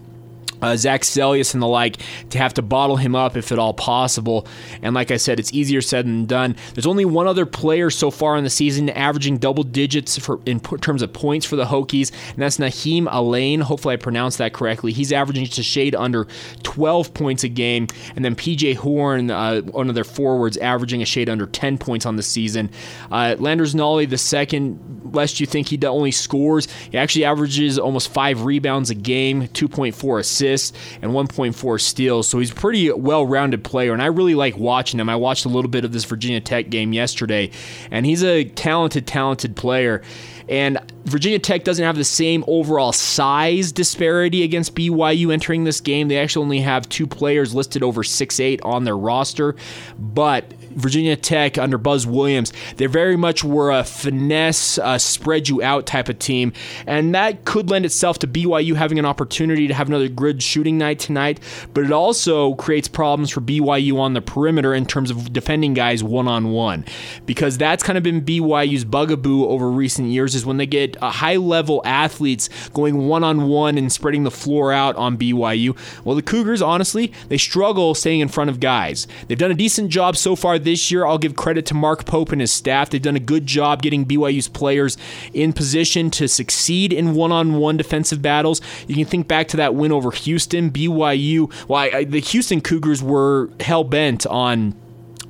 uh, 0.63 0.75
Zach 0.77 1.01
Seljaas 1.01 1.53
and 1.53 1.61
the 1.61 1.67
like 1.67 1.97
to 2.29 2.37
have 2.37 2.53
to 2.55 2.61
bottle 2.61 2.95
him 2.95 3.15
up 3.15 3.35
if 3.35 3.51
at 3.51 3.59
all 3.59 3.73
possible. 3.73 4.47
And 4.81 4.95
like 4.95 5.11
I 5.11 5.17
said, 5.17 5.39
it's 5.39 5.53
easier 5.53 5.81
said 5.81 6.05
than 6.05 6.25
done. 6.25 6.55
There's 6.73 6.87
only 6.87 7.05
one 7.05 7.27
other 7.27 7.45
player 7.45 7.89
so 7.89 8.09
far 8.09 8.37
in 8.37 8.43
the 8.43 8.49
season 8.49 8.89
averaging 8.89 9.37
double 9.37 9.63
digits 9.63 10.17
for 10.17 10.39
in 10.45 10.61
terms 10.61 11.01
of 11.01 11.11
points 11.11 11.45
for 11.45 11.57
the 11.57 11.65
Hokies, 11.65 12.11
and 12.29 12.41
that's 12.41 12.57
Nahiem 12.57 13.07
Alleyne. 13.07 13.61
Hopefully, 13.61 13.93
I 13.93 13.97
pronounced 13.97 14.37
that 14.37 14.53
correctly. 14.53 14.93
He's 14.93 15.11
averaging 15.11 15.45
just 15.45 15.59
a 15.59 15.63
shade 15.63 15.95
under 15.95 16.27
12 16.63 17.13
points 17.13 17.43
a 17.43 17.49
game, 17.49 17.87
and 18.15 18.23
then 18.23 18.35
PJ 18.35 18.77
Horne, 18.77 19.29
uh, 19.29 19.61
one 19.61 19.89
of 19.89 19.95
their 19.95 20.03
forwards, 20.05 20.55
averaging 20.57 21.01
a 21.01 21.05
shade 21.05 21.29
under 21.29 21.45
10 21.45 21.77
points 21.77 22.05
on 22.05 22.15
the 22.15 22.23
season. 22.23 22.71
Uh, 23.11 23.35
Landers 23.37 23.75
Nolley, 23.75 24.09
the 24.09 24.17
second, 24.17 25.11
lest 25.13 25.39
you 25.39 25.45
think 25.45 25.67
he 25.67 25.79
only 25.83 26.11
scores, 26.11 26.71
he 26.89 26.97
actually 26.97 27.25
averages 27.25 27.77
almost 27.77 28.09
five 28.09 28.45
rebounds 28.45 28.89
a 28.89 28.95
game, 28.95 29.47
2.4 29.49 30.19
assists 30.19 30.52
assists 30.53 30.77
and 31.01 31.11
1.4 31.11 31.81
steals. 31.81 32.27
So 32.27 32.39
he's 32.39 32.51
a 32.51 32.55
pretty 32.55 32.91
well 32.91 33.25
rounded 33.25 33.63
player, 33.63 33.93
and 33.93 34.01
I 34.01 34.07
really 34.07 34.35
like 34.35 34.57
watching 34.57 34.99
him. 34.99 35.09
I 35.09 35.15
watched 35.15 35.45
a 35.45 35.49
little 35.49 35.69
bit 35.69 35.85
of 35.85 35.91
this 35.91 36.05
Virginia 36.05 36.41
Tech 36.41 36.69
game 36.69 36.93
yesterday, 36.93 37.51
and 37.91 38.05
he's 38.05 38.23
a 38.23 38.45
talented, 38.45 39.07
talented 39.07 39.55
player. 39.55 40.01
And 40.49 40.77
Virginia 41.05 41.39
Tech 41.39 41.63
doesn't 41.63 41.83
have 41.83 41.95
the 41.95 42.03
same 42.03 42.43
overall 42.47 42.91
size 42.91 43.71
disparity 43.71 44.43
against 44.43 44.75
BYU 44.75 45.31
entering 45.31 45.63
this 45.63 45.79
game. 45.79 46.09
They 46.09 46.17
actually 46.17 46.43
only 46.43 46.59
have 46.59 46.87
two 46.89 47.07
players 47.07 47.55
listed 47.55 47.81
over 47.81 48.03
six 48.03 48.39
eight 48.39 48.61
on 48.61 48.83
their 48.83 48.97
roster. 48.97 49.55
But 49.97 50.53
Virginia 50.75 51.15
Tech 51.15 51.57
under 51.57 51.77
Buzz 51.77 52.05
Williams, 52.05 52.53
they 52.77 52.85
very 52.85 53.17
much 53.17 53.43
were 53.43 53.71
a 53.71 53.83
finesse, 53.83 54.77
uh, 54.77 54.97
spread 54.97 55.49
you 55.49 55.61
out 55.61 55.85
type 55.85 56.09
of 56.09 56.19
team. 56.19 56.53
And 56.87 57.13
that 57.15 57.45
could 57.45 57.69
lend 57.69 57.85
itself 57.85 58.19
to 58.19 58.27
BYU 58.27 58.75
having 58.75 58.99
an 58.99 59.05
opportunity 59.05 59.67
to 59.67 59.73
have 59.73 59.87
another 59.87 60.07
good 60.07 60.41
shooting 60.41 60.77
night 60.77 60.99
tonight. 60.99 61.39
But 61.73 61.85
it 61.85 61.91
also 61.91 62.55
creates 62.55 62.87
problems 62.87 63.29
for 63.29 63.41
BYU 63.41 63.99
on 63.99 64.13
the 64.13 64.21
perimeter 64.21 64.73
in 64.73 64.85
terms 64.85 65.11
of 65.11 65.31
defending 65.33 65.73
guys 65.73 66.03
one 66.03 66.27
on 66.27 66.51
one. 66.51 66.85
Because 67.25 67.57
that's 67.57 67.83
kind 67.83 67.97
of 67.97 68.03
been 68.03 68.21
BYU's 68.21 68.85
bugaboo 68.85 69.47
over 69.47 69.69
recent 69.69 70.09
years 70.09 70.35
is 70.35 70.45
when 70.45 70.57
they 70.57 70.65
get 70.65 71.01
uh, 71.01 71.11
high 71.11 71.37
level 71.37 71.81
athletes 71.85 72.49
going 72.69 73.07
one 73.07 73.23
on 73.23 73.47
one 73.47 73.77
and 73.77 73.91
spreading 73.91 74.23
the 74.23 74.31
floor 74.31 74.71
out 74.71 74.95
on 74.95 75.17
BYU. 75.17 75.77
Well, 76.03 76.15
the 76.15 76.21
Cougars, 76.21 76.61
honestly, 76.61 77.13
they 77.29 77.37
struggle 77.37 77.95
staying 77.95 78.19
in 78.19 78.27
front 78.27 78.49
of 78.49 78.59
guys. 78.59 79.07
They've 79.27 79.37
done 79.37 79.51
a 79.51 79.55
decent 79.55 79.89
job 79.89 80.17
so 80.17 80.35
far 80.35 80.59
this 80.63 80.91
year. 80.91 81.05
I'll 81.05 81.17
give 81.17 81.35
credit 81.35 81.65
to 81.67 81.73
Mark 81.73 82.05
Pope 82.05 82.31
and 82.31 82.41
his 82.41 82.51
staff. 82.51 82.89
They've 82.89 83.01
done 83.01 83.15
a 83.15 83.21
good 83.21 83.45
job 83.45 83.81
getting 83.81 84.05
BYU's 84.05 84.47
players 84.47 84.97
in 85.33 85.53
position 85.53 86.09
to 86.11 86.27
succeed 86.27 86.93
in 86.93 87.13
one 87.13 87.31
on 87.31 87.55
one 87.55 87.77
defensive 87.77 88.21
battles. 88.21 88.61
You 88.87 88.95
can 88.95 89.05
think 89.05 89.27
back 89.27 89.47
to 89.49 89.57
that 89.57 89.75
win 89.75 89.91
over 89.91 90.11
Houston. 90.11 90.71
BYU, 90.71 91.51
well, 91.67 91.79
I, 91.79 91.97
I, 91.97 92.03
the 92.03 92.19
Houston 92.19 92.61
Cougars 92.61 93.01
were 93.01 93.49
hell 93.59 93.83
bent 93.83 94.25
on 94.27 94.75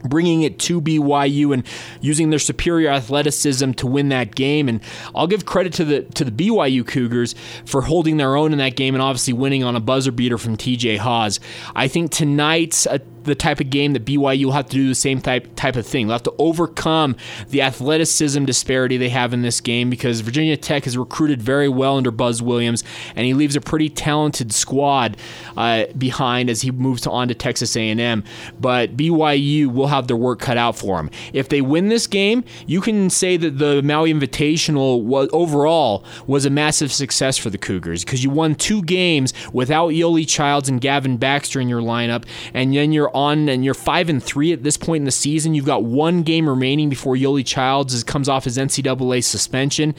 bringing 0.04 0.44
it 0.44 0.60
to 0.60 0.82
BYU 0.82 1.54
and 1.54 1.66
using 2.02 2.30
their 2.30 2.40
superior 2.40 2.90
athleticism 2.90 3.72
to 3.72 3.88
win 3.88 4.10
that 4.10 4.36
game. 4.36 4.68
And 4.68 4.82
I'll 5.16 5.28
give 5.28 5.46
credit 5.46 5.74
to 5.74 5.86
the 5.86 6.02
to 6.02 6.24
the 6.24 6.32
BYU 6.32 6.86
Cougars 6.86 7.36
for 7.66 7.82
holding 7.82 8.18
their 8.18 8.36
own 8.36 8.52
in 8.52 8.60
that 8.60 8.76
game 8.76 8.96
and 8.96 9.02
obviously 9.02 9.34
winning 9.34 9.64
on 9.64 9.76
a 9.76 9.80
buzzer 9.80 10.12
beater 10.12 10.38
from 10.38 10.58
TJ 10.58 10.98
Haws. 10.98 11.40
I 11.76 11.88
think 11.88 12.12
tonight's 12.12 12.88
the 13.24 13.36
type 13.36 13.60
of 13.60 13.70
game 13.70 13.94
that 13.94 14.06
BYU 14.06 14.46
will 14.46 14.52
have 14.52 14.68
to 14.68 14.76
do 14.76 14.88
the 14.88 14.96
same 14.96 15.22
type 15.22 15.56
type 15.56 15.76
of 15.76 15.86
thing. 15.86 16.08
They'll 16.08 16.16
have 16.16 16.24
to 16.24 16.36
overcome 16.38 17.16
the 17.50 17.62
athleticism 17.62 18.46
disparity 18.46 18.98
they 18.98 19.10
have 19.10 19.34
in 19.34 19.42
this 19.42 19.62
game 19.62 19.90
because 19.90 20.22
Virginia 20.22 20.58
Tech 20.58 20.84
has 20.86 20.98
recruited 20.98 21.42
very 21.42 21.70
well 21.70 21.98
under 21.98 22.12
Buzz 22.12 22.42
Williams, 22.42 22.84
and 23.16 23.26
he 23.26 23.34
leaves 23.34 23.56
a 23.56 23.62
pretty 23.62 23.90
talented 23.90 24.54
squad 24.54 25.18
uh, 25.58 25.86
behind 25.98 26.50
as 26.50 26.62
he 26.62 26.72
moves 26.72 27.06
on 27.08 27.28
to 27.28 27.34
Texas 27.34 27.76
A&M. 27.76 28.24
But 28.60 28.98
BYU 28.98 29.68
will 29.74 29.88
have 29.88 30.08
their 30.08 30.18
work 30.18 30.40
cut 30.40 30.58
out 30.58 30.78
for 30.78 30.98
them. 30.98 31.10
If 31.34 31.50
they 31.50 31.62
win 31.62 31.90
this 31.90 32.08
game, 32.08 32.44
you 32.68 32.82
can 32.82 33.10
say 33.10 33.38
that 33.38 33.58
the 33.58 33.82
Maui 33.84 34.14
Invitational 34.14 35.04
was, 35.04 35.30
overall 35.32 36.04
was 36.28 36.46
a 36.46 36.50
massive 36.50 36.92
success 36.92 37.38
for 37.38 37.50
the 37.50 37.58
Cougars 37.58 38.04
because 38.04 38.24
you 38.24 38.30
won 38.30 38.56
two 38.56 38.82
games 38.84 39.34
without 39.52 39.92
Yoeli 39.92 40.28
Childs 40.28 40.70
and 40.70 40.82
Gavin 40.82 41.18
Baxter 41.18 41.60
in 41.60 41.70
your 41.70 41.82
lineup, 41.82 42.26
and 42.54 42.74
then 42.76 42.92
you're 42.92 43.13
on 43.14 43.50
and 43.50 43.64
you're 43.64 43.74
five 43.74 44.10
and 44.10 44.22
three 44.22 44.52
at 44.52 44.64
this 44.64 44.78
point 44.78 45.02
in 45.02 45.06
the 45.06 45.12
season. 45.12 45.54
You've 45.54 45.66
got 45.66 45.84
one 45.84 46.24
game 46.24 46.48
remaining 46.48 46.90
before 46.90 47.16
Yoeli 47.16 47.46
Childs 47.46 48.04
comes 48.04 48.30
off 48.30 48.46
his 48.46 48.58
NCAA 48.58 49.24
suspension. 49.24 49.96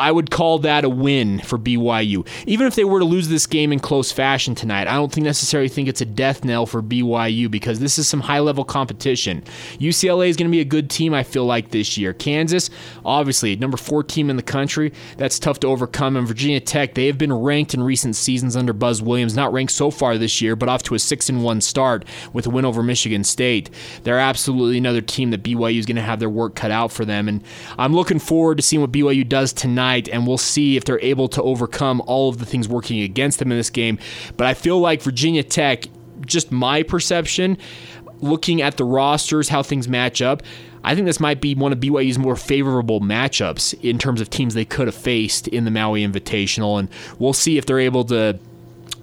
I 0.00 0.10
would 0.10 0.30
call 0.30 0.60
that 0.60 0.84
a 0.84 0.88
win 0.88 1.40
for 1.40 1.58
BYU. 1.58 2.26
Even 2.46 2.66
if 2.66 2.74
they 2.74 2.84
were 2.84 3.00
to 3.00 3.04
lose 3.04 3.28
this 3.28 3.46
game 3.46 3.70
in 3.70 3.80
close 3.80 4.10
fashion 4.10 4.54
tonight, 4.54 4.88
I 4.88 4.94
don't 4.94 5.12
think 5.12 5.26
necessarily 5.26 5.68
think 5.68 5.88
it's 5.88 6.00
a 6.00 6.06
death 6.06 6.42
knell 6.42 6.64
for 6.64 6.82
BYU 6.82 7.50
because 7.50 7.80
this 7.80 7.98
is 7.98 8.08
some 8.08 8.20
high 8.20 8.38
level 8.38 8.64
competition. 8.64 9.44
UCLA 9.78 10.28
is 10.28 10.38
going 10.38 10.48
to 10.48 10.50
be 10.50 10.62
a 10.62 10.64
good 10.64 10.88
team, 10.88 11.12
I 11.12 11.22
feel 11.22 11.44
like, 11.44 11.70
this 11.70 11.98
year. 11.98 12.14
Kansas, 12.14 12.70
obviously, 13.04 13.56
number 13.56 13.76
four 13.76 14.02
team 14.02 14.30
in 14.30 14.36
the 14.36 14.42
country. 14.42 14.94
That's 15.18 15.38
tough 15.38 15.60
to 15.60 15.66
overcome. 15.66 16.16
And 16.16 16.26
Virginia 16.26 16.60
Tech, 16.60 16.94
they 16.94 17.06
have 17.06 17.18
been 17.18 17.32
ranked 17.32 17.74
in 17.74 17.82
recent 17.82 18.16
seasons 18.16 18.56
under 18.56 18.72
Buzz 18.72 19.02
Williams, 19.02 19.36
not 19.36 19.52
ranked 19.52 19.72
so 19.72 19.90
far 19.90 20.16
this 20.16 20.40
year, 20.40 20.56
but 20.56 20.70
off 20.70 20.82
to 20.84 20.94
a 20.94 20.98
6 20.98 21.28
and 21.28 21.44
1 21.44 21.60
start 21.60 22.06
with 22.32 22.46
a 22.46 22.50
win 22.50 22.64
over 22.64 22.82
Michigan 22.82 23.22
State. 23.22 23.68
They're 24.04 24.18
absolutely 24.18 24.78
another 24.78 25.02
team 25.02 25.30
that 25.32 25.42
BYU 25.42 25.78
is 25.78 25.84
going 25.84 25.96
to 25.96 26.02
have 26.02 26.20
their 26.20 26.30
work 26.30 26.54
cut 26.54 26.70
out 26.70 26.90
for 26.90 27.04
them. 27.04 27.28
And 27.28 27.44
I'm 27.76 27.94
looking 27.94 28.18
forward 28.18 28.56
to 28.56 28.62
seeing 28.62 28.80
what 28.80 28.92
BYU 28.92 29.28
does 29.28 29.52
tonight 29.52 29.89
tonight, 29.90 30.08
and 30.12 30.26
we'll 30.26 30.38
see 30.38 30.76
if 30.76 30.84
they're 30.84 31.00
able 31.00 31.28
to 31.28 31.42
overcome 31.42 32.02
all 32.06 32.28
of 32.28 32.38
the 32.38 32.46
things 32.46 32.68
working 32.68 33.00
against 33.00 33.38
them 33.38 33.50
in 33.50 33.58
this 33.58 33.70
game. 33.70 33.98
But 34.36 34.46
I 34.46 34.54
feel 34.54 34.78
like 34.78 35.02
Virginia 35.02 35.42
Tech, 35.42 35.86
just 36.24 36.52
my 36.52 36.82
perception, 36.82 37.58
looking 38.20 38.62
at 38.62 38.76
the 38.76 38.84
rosters, 38.84 39.48
how 39.48 39.62
things 39.62 39.88
match 39.88 40.22
up, 40.22 40.42
I 40.82 40.94
think 40.94 41.06
this 41.06 41.20
might 41.20 41.40
be 41.40 41.54
one 41.54 41.72
of 41.72 41.80
BYU's 41.80 42.18
more 42.18 42.36
favorable 42.36 43.00
matchups 43.00 43.78
in 43.82 43.98
terms 43.98 44.20
of 44.20 44.30
teams 44.30 44.54
they 44.54 44.64
could 44.64 44.86
have 44.86 44.94
faced 44.94 45.48
in 45.48 45.64
the 45.64 45.70
Maui 45.70 46.06
Invitational, 46.06 46.78
and 46.78 46.88
we'll 47.18 47.34
see 47.34 47.58
if 47.58 47.66
they're 47.66 47.80
able 47.80 48.04
to 48.04 48.38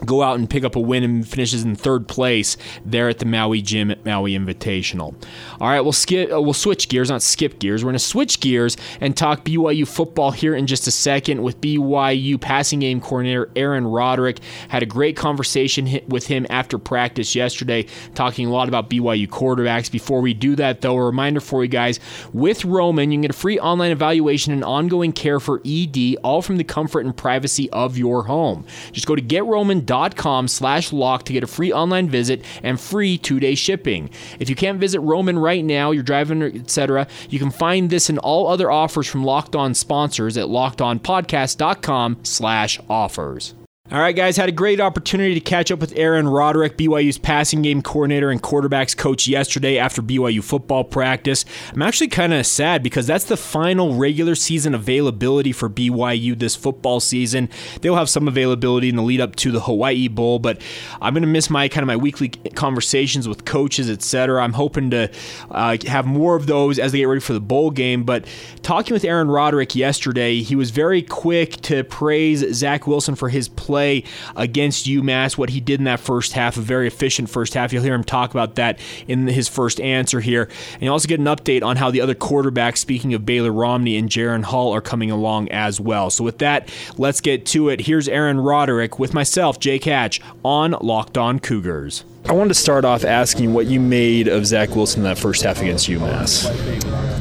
go 0.05 0.21
out 0.21 0.37
and 0.37 0.49
pick 0.49 0.63
up 0.63 0.75
a 0.75 0.79
win 0.79 1.03
and 1.03 1.27
finishes 1.27 1.63
in 1.63 1.75
third 1.75 2.07
place 2.07 2.57
there 2.85 3.09
at 3.09 3.19
the 3.19 3.25
Maui 3.25 3.61
Jim 3.61 3.91
at 3.91 4.05
Maui 4.05 4.33
Invitational. 4.33 5.15
All 5.59 5.69
right, 5.69 5.81
we'll 5.81 5.91
skip. 5.91 6.31
Uh, 6.31 6.41
we'll 6.41 6.53
switch 6.53 6.89
gears, 6.89 7.09
not 7.09 7.21
skip 7.21 7.59
gears. 7.59 7.83
We're 7.83 7.89
going 7.89 7.99
to 7.99 8.05
switch 8.05 8.39
gears 8.39 8.77
and 9.01 9.15
talk 9.15 9.43
BYU 9.43 9.87
football 9.87 10.31
here 10.31 10.55
in 10.55 10.67
just 10.67 10.87
a 10.87 10.91
second 10.91 11.41
with 11.41 11.59
BYU 11.61 12.39
passing 12.39 12.79
game 12.79 13.01
coordinator 13.01 13.49
Aaron 13.55 13.87
Roderick. 13.87 14.39
Had 14.69 14.83
a 14.83 14.85
great 14.85 15.15
conversation 15.15 15.99
with 16.07 16.27
him 16.27 16.45
after 16.49 16.77
practice 16.77 17.35
yesterday, 17.35 17.85
talking 18.13 18.47
a 18.47 18.51
lot 18.51 18.67
about 18.67 18.89
BYU 18.89 19.27
quarterbacks. 19.27 19.91
Before 19.91 20.21
we 20.21 20.33
do 20.33 20.55
that, 20.55 20.81
though, 20.81 20.95
a 20.95 21.05
reminder 21.05 21.39
for 21.39 21.63
you 21.63 21.69
guys: 21.69 21.99
with 22.33 22.65
Roman, 22.65 23.11
you 23.11 23.15
can 23.15 23.21
get 23.21 23.31
a 23.31 23.33
free 23.33 23.59
online 23.59 23.91
evaluation 23.91 24.53
and 24.53 24.63
ongoing 24.63 25.11
care 25.11 25.39
for 25.39 25.61
ED, 25.65 26.17
all 26.23 26.41
from 26.41 26.57
the 26.57 26.63
comfort 26.63 27.05
and 27.05 27.15
privacy 27.15 27.69
of 27.71 27.97
your 27.97 28.23
home. 28.23 28.65
Just 28.91 29.07
go 29.07 29.15
to 29.15 29.21
GetRoman 29.21 29.85
roman.com 29.87 30.47
slash 30.47 30.93
lock 30.93 31.23
to 31.23 31.33
get 31.33 31.43
a 31.43 31.47
free 31.47 31.71
online 31.71 32.09
visit 32.09 32.43
and 32.63 32.79
free 32.79 33.17
two-day 33.17 33.55
shipping. 33.55 34.09
If 34.39 34.49
you 34.49 34.55
can't 34.55 34.79
visit 34.79 34.99
Roman 35.01 35.39
right 35.39 35.63
now, 35.63 35.91
you're 35.91 36.03
driving, 36.03 36.41
etc., 36.43 37.07
you 37.29 37.39
can 37.39 37.51
find 37.51 37.89
this 37.89 38.09
and 38.09 38.19
all 38.19 38.47
other 38.47 38.71
offers 38.71 39.07
from 39.07 39.23
Locked 39.23 39.55
On 39.55 39.73
sponsors 39.73 40.37
at 40.37 40.47
lockedonpodcast.com 40.47 42.19
slash 42.23 42.79
offers. 42.89 43.53
All 43.89 43.99
right, 43.99 44.13
guys, 44.13 44.35
had 44.35 44.49
a 44.49 44.51
great 44.51 44.81
opportunity 44.81 45.33
to 45.33 45.39
catch 45.39 45.71
up 45.71 45.79
with 45.79 45.93
Aaron 45.95 46.27
Roderick, 46.27 46.75
BYU's 46.75 47.17
passing 47.17 47.61
game 47.61 47.81
coordinator 47.81 48.29
and 48.29 48.43
quarterbacks 48.43 48.97
coach 48.97 49.29
yesterday 49.29 49.77
after 49.77 50.01
BYU 50.01 50.43
football 50.43 50.83
practice. 50.83 51.45
I'm 51.71 51.81
actually 51.81 52.09
kind 52.09 52.33
of 52.33 52.45
sad 52.45 52.83
because 52.83 53.07
that's 53.07 53.23
the 53.23 53.37
final 53.37 53.95
regular 53.95 54.35
season 54.35 54.75
availability 54.75 55.53
for 55.53 55.69
BYU 55.69 56.37
this 56.37 56.53
football 56.53 56.99
season. 56.99 57.47
They'll 57.79 57.95
have 57.95 58.09
some 58.09 58.27
availability 58.27 58.89
in 58.89 58.97
the 58.97 59.03
lead 59.03 59.21
up 59.21 59.37
to 59.37 59.53
the 59.53 59.61
Hawaii 59.61 60.09
Bowl, 60.09 60.39
but 60.39 60.61
I'm 60.99 61.13
going 61.13 61.21
to 61.21 61.27
miss 61.27 61.49
my 61.49 61.69
kind 61.69 61.81
of 61.81 61.87
my 61.87 61.95
weekly 61.95 62.27
conversations 62.27 63.25
with 63.25 63.45
coaches, 63.45 63.89
etc. 63.89 64.43
I'm 64.43 64.51
hoping 64.51 64.91
to 64.91 65.09
uh, 65.49 65.77
have 65.87 66.05
more 66.05 66.35
of 66.35 66.45
those 66.45 66.77
as 66.77 66.91
they 66.91 66.97
get 66.97 67.05
ready 67.05 67.21
for 67.21 67.31
the 67.31 67.39
bowl 67.39 67.71
game. 67.71 68.03
But 68.03 68.25
talking 68.63 68.93
with 68.93 69.05
Aaron 69.05 69.29
Roderick 69.29 69.75
yesterday, 69.75 70.41
he 70.41 70.57
was 70.57 70.71
very 70.71 71.01
quick 71.01 71.61
to 71.61 71.85
praise 71.85 72.43
Zach 72.53 72.85
Wilson 72.85 73.15
for 73.15 73.29
his 73.29 73.47
play 73.47 73.76
play 73.77 74.03
against 74.35 74.87
UMass, 74.87 75.37
what 75.37 75.51
he 75.51 75.59
did 75.59 75.79
in 75.79 75.83
that 75.83 75.99
first 75.99 76.33
half, 76.33 76.57
a 76.57 76.61
very 76.61 76.87
efficient 76.87 77.29
first 77.29 77.53
half. 77.53 77.71
You'll 77.71 77.83
hear 77.83 77.93
him 77.93 78.03
talk 78.03 78.31
about 78.31 78.55
that 78.55 78.79
in 79.07 79.27
his 79.27 79.47
first 79.47 79.79
answer 79.79 80.19
here. 80.19 80.49
And 80.73 80.81
you 80.81 80.91
also 80.91 81.07
get 81.07 81.19
an 81.19 81.27
update 81.27 81.63
on 81.63 81.75
how 81.75 81.91
the 81.91 82.01
other 82.01 82.15
quarterbacks, 82.15 82.77
speaking 82.77 83.13
of 83.13 83.23
Baylor 83.23 83.51
Romney 83.51 83.95
and 83.97 84.09
Jaren 84.09 84.43
Hall, 84.43 84.73
are 84.73 84.81
coming 84.81 85.11
along 85.11 85.49
as 85.49 85.79
well. 85.79 86.09
So 86.09 86.23
with 86.23 86.39
that, 86.39 86.73
let's 86.97 87.21
get 87.21 87.45
to 87.47 87.69
it. 87.69 87.81
Here's 87.81 88.07
Aaron 88.07 88.39
Roderick 88.39 88.97
with 88.97 89.13
myself, 89.13 89.59
Jake 89.59 89.83
Hatch, 89.83 90.21
on 90.43 90.71
Locked 90.81 91.19
On 91.19 91.37
Cougars. 91.37 92.03
I 92.25 92.33
wanted 92.33 92.49
to 92.49 92.55
start 92.55 92.83
off 92.83 93.05
asking 93.05 93.53
what 93.53 93.67
you 93.67 93.79
made 93.79 94.27
of 94.27 94.47
Zach 94.47 94.75
Wilson 94.75 95.01
in 95.01 95.03
that 95.03 95.19
first 95.19 95.43
half 95.43 95.61
against 95.61 95.87
UMass. 95.87 96.47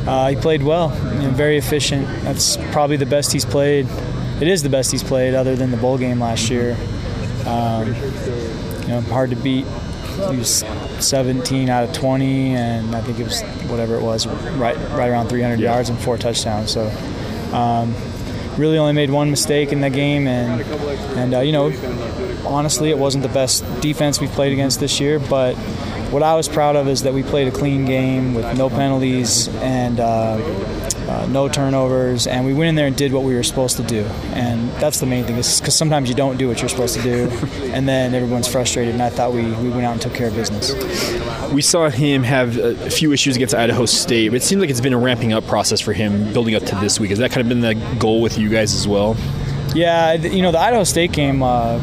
Uh, 0.06 0.28
he 0.28 0.36
played 0.36 0.62
well, 0.62 0.90
you 1.20 1.28
know, 1.28 1.30
very 1.32 1.58
efficient. 1.58 2.06
That's 2.22 2.56
probably 2.72 2.96
the 2.96 3.06
best 3.06 3.30
he's 3.30 3.44
played 3.44 3.86
it 4.40 4.48
is 4.48 4.62
the 4.62 4.68
best 4.68 4.92
he's 4.92 5.02
played 5.02 5.34
other 5.34 5.56
than 5.56 5.70
the 5.70 5.76
bowl 5.76 5.98
game 5.98 6.20
last 6.20 6.50
year. 6.50 6.76
Um, 7.46 7.94
you 8.82 8.88
know, 8.88 9.00
hard 9.08 9.30
to 9.30 9.36
beat. 9.36 9.66
He 10.30 10.36
was 10.36 10.64
17 11.00 11.68
out 11.68 11.84
of 11.84 11.92
20, 11.92 12.54
and 12.54 12.94
I 12.94 13.02
think 13.02 13.18
it 13.18 13.24
was 13.24 13.42
whatever 13.68 13.96
it 13.96 14.02
was, 14.02 14.26
right 14.26 14.76
right 14.90 15.08
around 15.10 15.28
300 15.28 15.60
yeah. 15.60 15.72
yards 15.72 15.90
and 15.90 15.98
four 15.98 16.16
touchdowns. 16.16 16.70
So, 16.70 16.88
um, 17.52 17.94
really 18.56 18.78
only 18.78 18.94
made 18.94 19.10
one 19.10 19.30
mistake 19.30 19.72
in 19.72 19.80
the 19.80 19.90
game, 19.90 20.26
and 20.26 20.62
and 21.18 21.34
uh, 21.34 21.40
you 21.40 21.52
know, 21.52 21.66
honestly, 22.46 22.90
it 22.90 22.98
wasn't 22.98 23.22
the 23.22 23.32
best 23.32 23.64
defense 23.80 24.20
we've 24.20 24.30
played 24.30 24.52
against 24.52 24.80
this 24.80 25.00
year, 25.00 25.18
but 25.18 25.54
what 26.10 26.22
I 26.22 26.34
was 26.34 26.48
proud 26.48 26.76
of 26.76 26.88
is 26.88 27.02
that 27.02 27.12
we 27.12 27.22
played 27.22 27.48
a 27.48 27.50
clean 27.50 27.84
game 27.84 28.34
with 28.34 28.56
no 28.56 28.70
penalties 28.70 29.48
and 29.56 30.00
uh, 30.00 30.38
uh, 31.08 31.26
no 31.26 31.48
turnovers, 31.48 32.26
and 32.26 32.44
we 32.44 32.52
went 32.52 32.68
in 32.68 32.74
there 32.74 32.86
and 32.86 32.96
did 32.96 33.12
what 33.12 33.22
we 33.22 33.34
were 33.34 33.42
supposed 33.42 33.76
to 33.76 33.82
do. 33.82 34.02
And 34.32 34.70
that's 34.72 35.00
the 35.00 35.06
main 35.06 35.24
thing, 35.24 35.36
is 35.36 35.60
because 35.60 35.74
sometimes 35.74 36.08
you 36.08 36.14
don't 36.14 36.36
do 36.36 36.48
what 36.48 36.60
you're 36.60 36.68
supposed 36.68 36.96
to 36.96 37.02
do, 37.02 37.28
and 37.72 37.88
then 37.88 38.14
everyone's 38.14 38.48
frustrated. 38.48 38.94
And 38.94 39.02
I 39.02 39.10
thought 39.10 39.32
we, 39.32 39.42
we 39.42 39.68
went 39.68 39.84
out 39.84 39.92
and 39.92 40.02
took 40.02 40.14
care 40.14 40.28
of 40.28 40.34
business. 40.34 40.72
We 41.52 41.62
saw 41.62 41.88
him 41.88 42.22
have 42.22 42.58
a 42.58 42.90
few 42.90 43.12
issues 43.12 43.36
against 43.36 43.54
Idaho 43.54 43.86
State, 43.86 44.30
but 44.30 44.36
it 44.36 44.42
seems 44.42 44.60
like 44.60 44.70
it's 44.70 44.80
been 44.80 44.92
a 44.92 44.98
ramping 44.98 45.32
up 45.32 45.46
process 45.46 45.80
for 45.80 45.92
him 45.92 46.32
building 46.32 46.54
up 46.54 46.64
to 46.64 46.74
this 46.76 46.98
week. 46.98 47.10
Has 47.10 47.18
that 47.20 47.30
kind 47.30 47.40
of 47.40 47.48
been 47.48 47.60
the 47.60 47.96
goal 47.98 48.20
with 48.20 48.38
you 48.38 48.48
guys 48.48 48.74
as 48.74 48.88
well? 48.88 49.16
Yeah, 49.74 50.14
you 50.14 50.42
know, 50.42 50.52
the 50.52 50.58
Idaho 50.58 50.84
State 50.84 51.12
game. 51.12 51.42
Uh, 51.42 51.78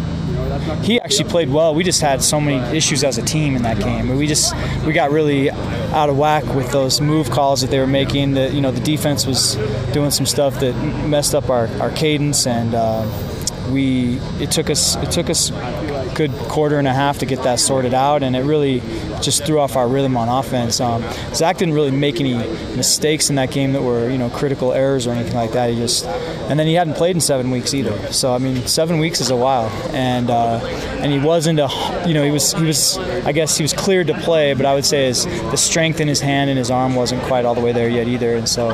he 0.82 1.00
actually 1.00 1.30
played 1.30 1.50
well. 1.50 1.76
We 1.76 1.84
just 1.84 2.02
had 2.02 2.22
so 2.22 2.40
many 2.40 2.76
issues 2.76 3.04
as 3.04 3.18
a 3.18 3.22
team 3.22 3.56
in 3.56 3.64
that 3.64 3.80
game. 3.80 4.16
We 4.18 4.28
just 4.28 4.54
we 4.86 4.94
got 4.94 5.12
really 5.12 5.50
out 5.94 6.10
of 6.10 6.18
whack 6.18 6.44
with 6.56 6.72
those 6.72 7.00
move 7.00 7.30
calls 7.30 7.62
that 7.62 7.70
they 7.70 7.80
were 7.80 7.88
making. 7.88 8.34
That 8.34 8.54
you 8.54 8.62
know 8.62 8.72
the 8.72 8.82
defense 8.82 9.26
was 9.26 9.56
doing 9.94 10.12
some 10.12 10.26
stuff 10.26 10.60
that 10.60 10.76
messed 11.08 11.36
up 11.36 11.50
our, 11.50 11.68
our 11.80 11.92
cadence 11.92 12.48
and. 12.48 12.74
Uh, 12.76 13.30
we 13.72 14.18
it 14.40 14.52
took 14.52 14.70
us 14.70 14.96
it 14.98 15.12
took 15.12 15.30
us 15.30 15.50
a 15.50 16.12
good 16.16 16.32
quarter 16.50 16.80
and 16.80 16.88
a 16.88 16.94
half 16.94 17.20
to 17.20 17.26
get 17.26 17.44
that 17.44 17.60
sorted 17.60 17.94
out, 17.94 18.22
and 18.22 18.36
it 18.36 18.42
really 18.42 18.82
just 19.24 19.46
threw 19.46 19.60
off 19.60 19.76
our 19.76 19.88
rhythm 19.88 20.18
on 20.18 20.30
offense. 20.30 20.80
Um, 20.80 21.04
Zach 21.34 21.58
didn't 21.58 21.74
really 21.74 21.92
make 21.92 22.20
any 22.20 22.36
mistakes 22.76 23.30
in 23.30 23.36
that 23.36 23.52
game 23.52 23.74
that 23.74 23.82
were 23.82 24.10
you 24.10 24.18
know 24.18 24.30
critical 24.30 24.74
errors 24.74 25.08
or 25.08 25.12
anything 25.12 25.36
like 25.36 25.52
that. 25.54 25.70
He 25.70 25.76
just 25.76 26.06
and 26.06 26.60
then 26.60 26.68
he 26.68 26.74
hadn't 26.74 26.96
played 26.96 27.16
in 27.16 27.22
seven 27.22 27.52
weeks 27.52 27.74
either. 27.74 28.12
So 28.12 28.34
I 28.34 28.38
mean, 28.38 28.66
seven 28.68 29.00
weeks 29.00 29.22
is 29.22 29.30
a 29.30 29.36
while, 29.36 29.70
and 29.94 30.30
uh, 30.30 30.60
and 31.00 31.12
he 31.12 31.20
wasn't 31.20 31.60
a 31.60 31.70
you 32.08 32.14
know 32.14 32.24
he 32.24 32.32
was 32.32 32.54
he 32.54 32.64
was 32.64 32.98
I 32.98 33.32
guess 33.32 33.58
he 33.58 33.64
was 33.64 33.74
cleared 33.74 34.08
to 34.08 34.14
play, 34.20 34.54
but 34.54 34.66
I 34.66 34.74
would 34.74 34.86
say 34.86 35.06
his 35.06 35.26
the 35.26 35.58
strength 35.58 36.00
in 36.00 36.08
his 36.08 36.20
hand 36.20 36.50
and 36.50 36.58
his 36.60 36.72
arm 36.72 36.96
wasn't 36.96 37.24
quite 37.24 37.46
all 37.46 37.56
the 37.56 37.62
way 37.62 37.72
there 37.72 37.90
yet 37.90 38.08
either, 38.08 38.36
and 38.36 38.48
so 38.48 38.70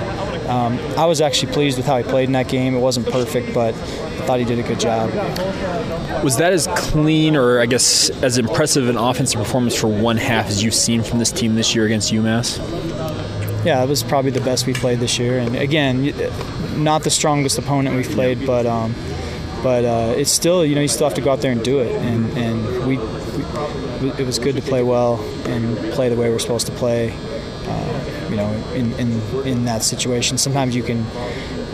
um, 0.50 0.79
I 0.98 1.06
was 1.06 1.22
actually 1.22 1.53
pleased 1.53 1.77
with 1.77 1.86
how 1.86 1.98
he 1.98 2.03
played 2.03 2.27
in 2.27 2.34
that 2.34 2.48
game. 2.48 2.75
It 2.75 2.79
wasn't 2.79 3.08
perfect, 3.08 3.53
but 3.53 3.75
I 3.75 4.25
thought 4.25 4.39
he 4.39 4.46
did 4.46 4.60
a 4.60 4.63
good 4.63 4.79
job. 4.79 5.12
Was 6.24 6.38
that 6.38 6.53
as 6.53 6.68
clean 6.75 7.36
or 7.36 7.60
I 7.60 7.65
guess 7.65 8.10
as 8.24 8.38
impressive 8.38 8.89
an 8.89 8.98
offensive 8.98 9.39
performance 9.39 9.75
for 9.75 9.88
one 9.88 10.18
half 10.18 10.38
as 10.48 10.63
you've 10.63 10.74
seen 10.74 11.03
from 11.03 11.19
this 11.19 11.31
team 11.31 11.55
this 11.55 11.75
year 11.75 11.86
against 11.86 12.12
UMass? 12.12 12.58
Yeah, 13.65 13.84
it 13.84 13.89
was 13.89 14.03
probably 14.03 14.31
the 14.31 14.41
best 14.41 14.65
we 14.65 14.74
played 14.74 15.00
this 15.00 15.19
year, 15.19 15.38
and 15.38 15.55
again, 15.55 16.13
not 16.81 17.03
the 17.03 17.10
strongest 17.10 17.58
opponent 17.58 17.96
we've 17.96 18.10
played, 18.10 18.46
but 18.46 18.65
um, 18.65 18.96
but 19.62 19.84
uh, 19.84 20.13
it's 20.15 20.31
still 20.31 20.65
you 20.65 20.75
know 20.75 20.81
you 20.81 20.88
still 20.88 21.08
have 21.08 21.15
to 21.15 21.22
go 21.22 21.31
out 21.31 21.41
there 21.41 21.51
and 21.51 21.63
do 21.63 21.79
it, 21.79 21.91
and 22.01 22.38
and 22.38 22.88
we 22.88 22.98
we, 22.98 24.12
it 24.12 24.25
was 24.25 24.39
good 24.39 24.55
to 24.55 24.62
play 24.62 24.81
well 24.81 25.19
and 25.46 25.77
play 25.93 26.08
the 26.10 26.15
way 26.15 26.29
we're 26.29 26.39
supposed 26.39 26.67
to 26.67 26.74
play. 26.74 27.13
You 28.29 28.36
know, 28.36 28.51
in, 28.74 28.93
in 28.93 29.21
in 29.45 29.65
that 29.65 29.83
situation, 29.83 30.38
sometimes 30.38 30.75
you 30.75 30.83
can 30.83 31.05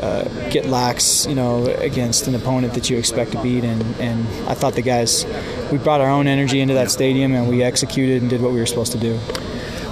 uh, 0.01 0.50
get 0.50 0.65
lax, 0.65 1.25
you 1.25 1.35
know, 1.35 1.65
against 1.65 2.27
an 2.27 2.35
opponent 2.35 2.74
that 2.74 2.89
you 2.89 2.97
expect 2.97 3.31
to 3.31 3.41
beat. 3.41 3.63
And, 3.63 3.81
and 4.00 4.27
I 4.47 4.53
thought 4.53 4.74
the 4.74 4.81
guys, 4.81 5.25
we 5.71 5.77
brought 5.77 6.01
our 6.01 6.09
own 6.09 6.27
energy 6.27 6.59
into 6.59 6.74
that 6.75 6.91
stadium 6.91 7.33
and 7.33 7.50
we 7.50 7.63
executed 7.63 8.21
and 8.21 8.29
did 8.29 8.41
what 8.41 8.51
we 8.51 8.59
were 8.59 8.65
supposed 8.65 8.91
to 8.93 9.00
do. 9.00 9.19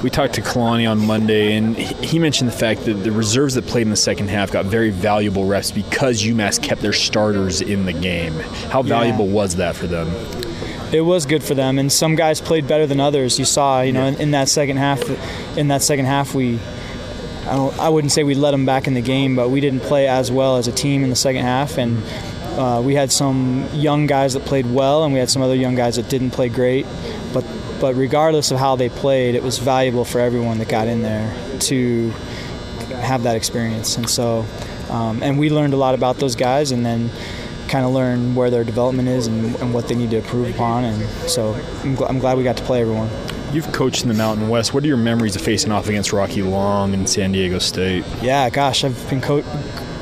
We 0.04 0.10
talked 0.10 0.34
to 0.34 0.42
Kalani 0.42 0.90
on 0.90 1.06
Monday, 1.06 1.56
and 1.56 1.78
he 1.78 2.20
mentioned 2.20 2.50
the 2.50 2.56
fact 2.56 2.84
that 2.84 2.94
the 2.94 3.12
reserves 3.14 3.54
that 3.54 3.66
played 3.66 3.84
in 3.84 3.90
the 3.90 3.96
second 3.96 4.30
half 4.30 4.52
got 4.52 4.66
very 4.66 4.90
valuable 4.90 5.46
reps 5.46 5.72
because 5.72 6.22
UMass 6.22 6.62
kept 6.62 6.82
their 6.82 6.92
starters 6.92 7.62
in 7.62 7.86
the 7.86 7.94
game. 7.94 8.34
How 8.70 8.82
valuable 8.82 9.28
yeah. 9.28 9.34
was 9.34 9.56
that 9.56 9.78
for 9.78 9.88
them? 9.88 10.10
It 10.94 11.02
was 11.02 11.26
good 11.26 11.44
for 11.44 11.56
them, 11.56 11.80
and 11.80 11.92
some 11.92 12.16
guys 12.16 12.40
played 12.40 12.68
better 12.68 12.86
than 12.86 13.00
others. 13.00 13.40
You 13.40 13.46
saw, 13.46 13.82
you 13.82 13.92
know, 13.92 14.06
in, 14.06 14.16
in 14.22 14.32
that 14.32 14.48
second 14.48 14.78
half. 14.78 15.02
In 15.58 15.70
that 15.70 15.82
second 15.82 16.06
half, 16.06 16.36
we 16.36 16.60
I, 17.46 17.58
I, 17.80 17.90
wouldn't 17.90 18.12
say 18.12 18.24
we 18.24 18.36
let 18.36 18.52
them 18.52 18.66
back 18.66 18.86
in 18.86 18.94
the 18.94 19.02
game, 19.02 19.36
but 19.36 19.50
we 19.50 19.60
didn't 19.60 19.82
play 19.82 20.08
as 20.08 20.32
well 20.32 20.58
as 20.58 20.68
a 20.68 20.72
team 20.72 21.04
in 21.04 21.10
the 21.10 21.16
second 21.16 21.42
half, 21.42 21.80
and 21.80 22.04
uh, 22.60 22.80
we 22.84 22.94
had 22.94 23.12
some 23.12 23.68
young 23.74 24.06
guys 24.06 24.34
that 24.36 24.46
played 24.46 24.68
well, 24.68 25.04
and 25.04 25.14
we 25.14 25.20
had 25.20 25.32
some 25.32 25.42
other 25.42 25.56
young 25.56 25.74
guys 25.74 25.96
that 25.96 26.10
didn't 26.10 26.32
play 26.32 26.48
great. 26.48 26.86
But 27.34 27.44
but 27.82 27.96
regardless 27.96 28.52
of 28.52 28.60
how 28.60 28.76
they 28.76 28.90
played, 28.90 29.34
it 29.34 29.42
was 29.42 29.58
valuable 29.58 30.06
for 30.06 30.20
everyone 30.20 30.60
that 30.60 30.70
got 30.70 30.88
in 30.88 31.02
there 31.02 31.34
to 31.62 32.12
have 33.02 33.24
that 33.24 33.36
experience, 33.36 33.98
and 33.98 34.08
so 34.08 34.46
um, 34.90 35.24
and 35.24 35.40
we 35.40 35.50
learned 35.50 35.74
a 35.74 35.78
lot 35.78 35.96
about 35.96 36.18
those 36.18 36.36
guys, 36.36 36.72
and 36.72 36.86
then 36.86 37.10
kind 37.74 37.88
of 37.88 37.92
learn 37.92 38.36
where 38.36 38.52
their 38.52 38.64
development 38.64 39.10
is 39.10 39.26
and, 39.26 39.56
and, 39.56 39.74
what 39.74 39.88
they 39.88 39.96
need 39.96 40.12
to 40.12 40.18
improve 40.18 40.48
upon, 40.54 40.84
and 40.84 41.04
so 41.28 41.54
I'm, 41.82 41.98
gl- 41.98 42.08
I'm 42.08 42.20
glad 42.20 42.38
we 42.38 42.44
got 42.44 42.56
to 42.58 42.64
play 42.64 42.82
everyone. 42.82 43.10
You've 43.52 43.72
coached 43.72 44.04
in 44.04 44.10
the 44.10 44.14
Mountain 44.14 44.48
West. 44.48 44.76
What 44.76 44.84
are 44.84 44.88
your 44.88 44.96
memories 44.96 45.36
of 45.36 45.42
facing 45.42 45.72
off 45.72 45.90
against 45.90 46.14
Rocky 46.14 46.44
Long 46.44 46.94
and 46.94 47.10
San 47.10 47.32
Diego 47.32 47.58
State? 47.58 48.06
Yeah, 48.22 48.48
gosh, 48.52 48.84
I've 48.84 49.10
been 49.10 49.22
co- 49.22 49.42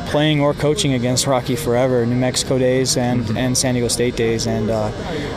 playing 0.07 0.41
or 0.41 0.53
coaching 0.53 0.93
against 0.93 1.25
Rocky 1.27 1.55
forever, 1.55 2.05
New 2.05 2.17
Mexico 2.17 2.59
days 2.59 2.97
and, 2.97 3.21
mm-hmm. 3.23 3.37
and 3.37 3.57
San 3.57 3.75
Diego 3.75 3.87
State 3.87 4.17
days. 4.17 4.47
And 4.47 4.69
uh, 4.69 4.91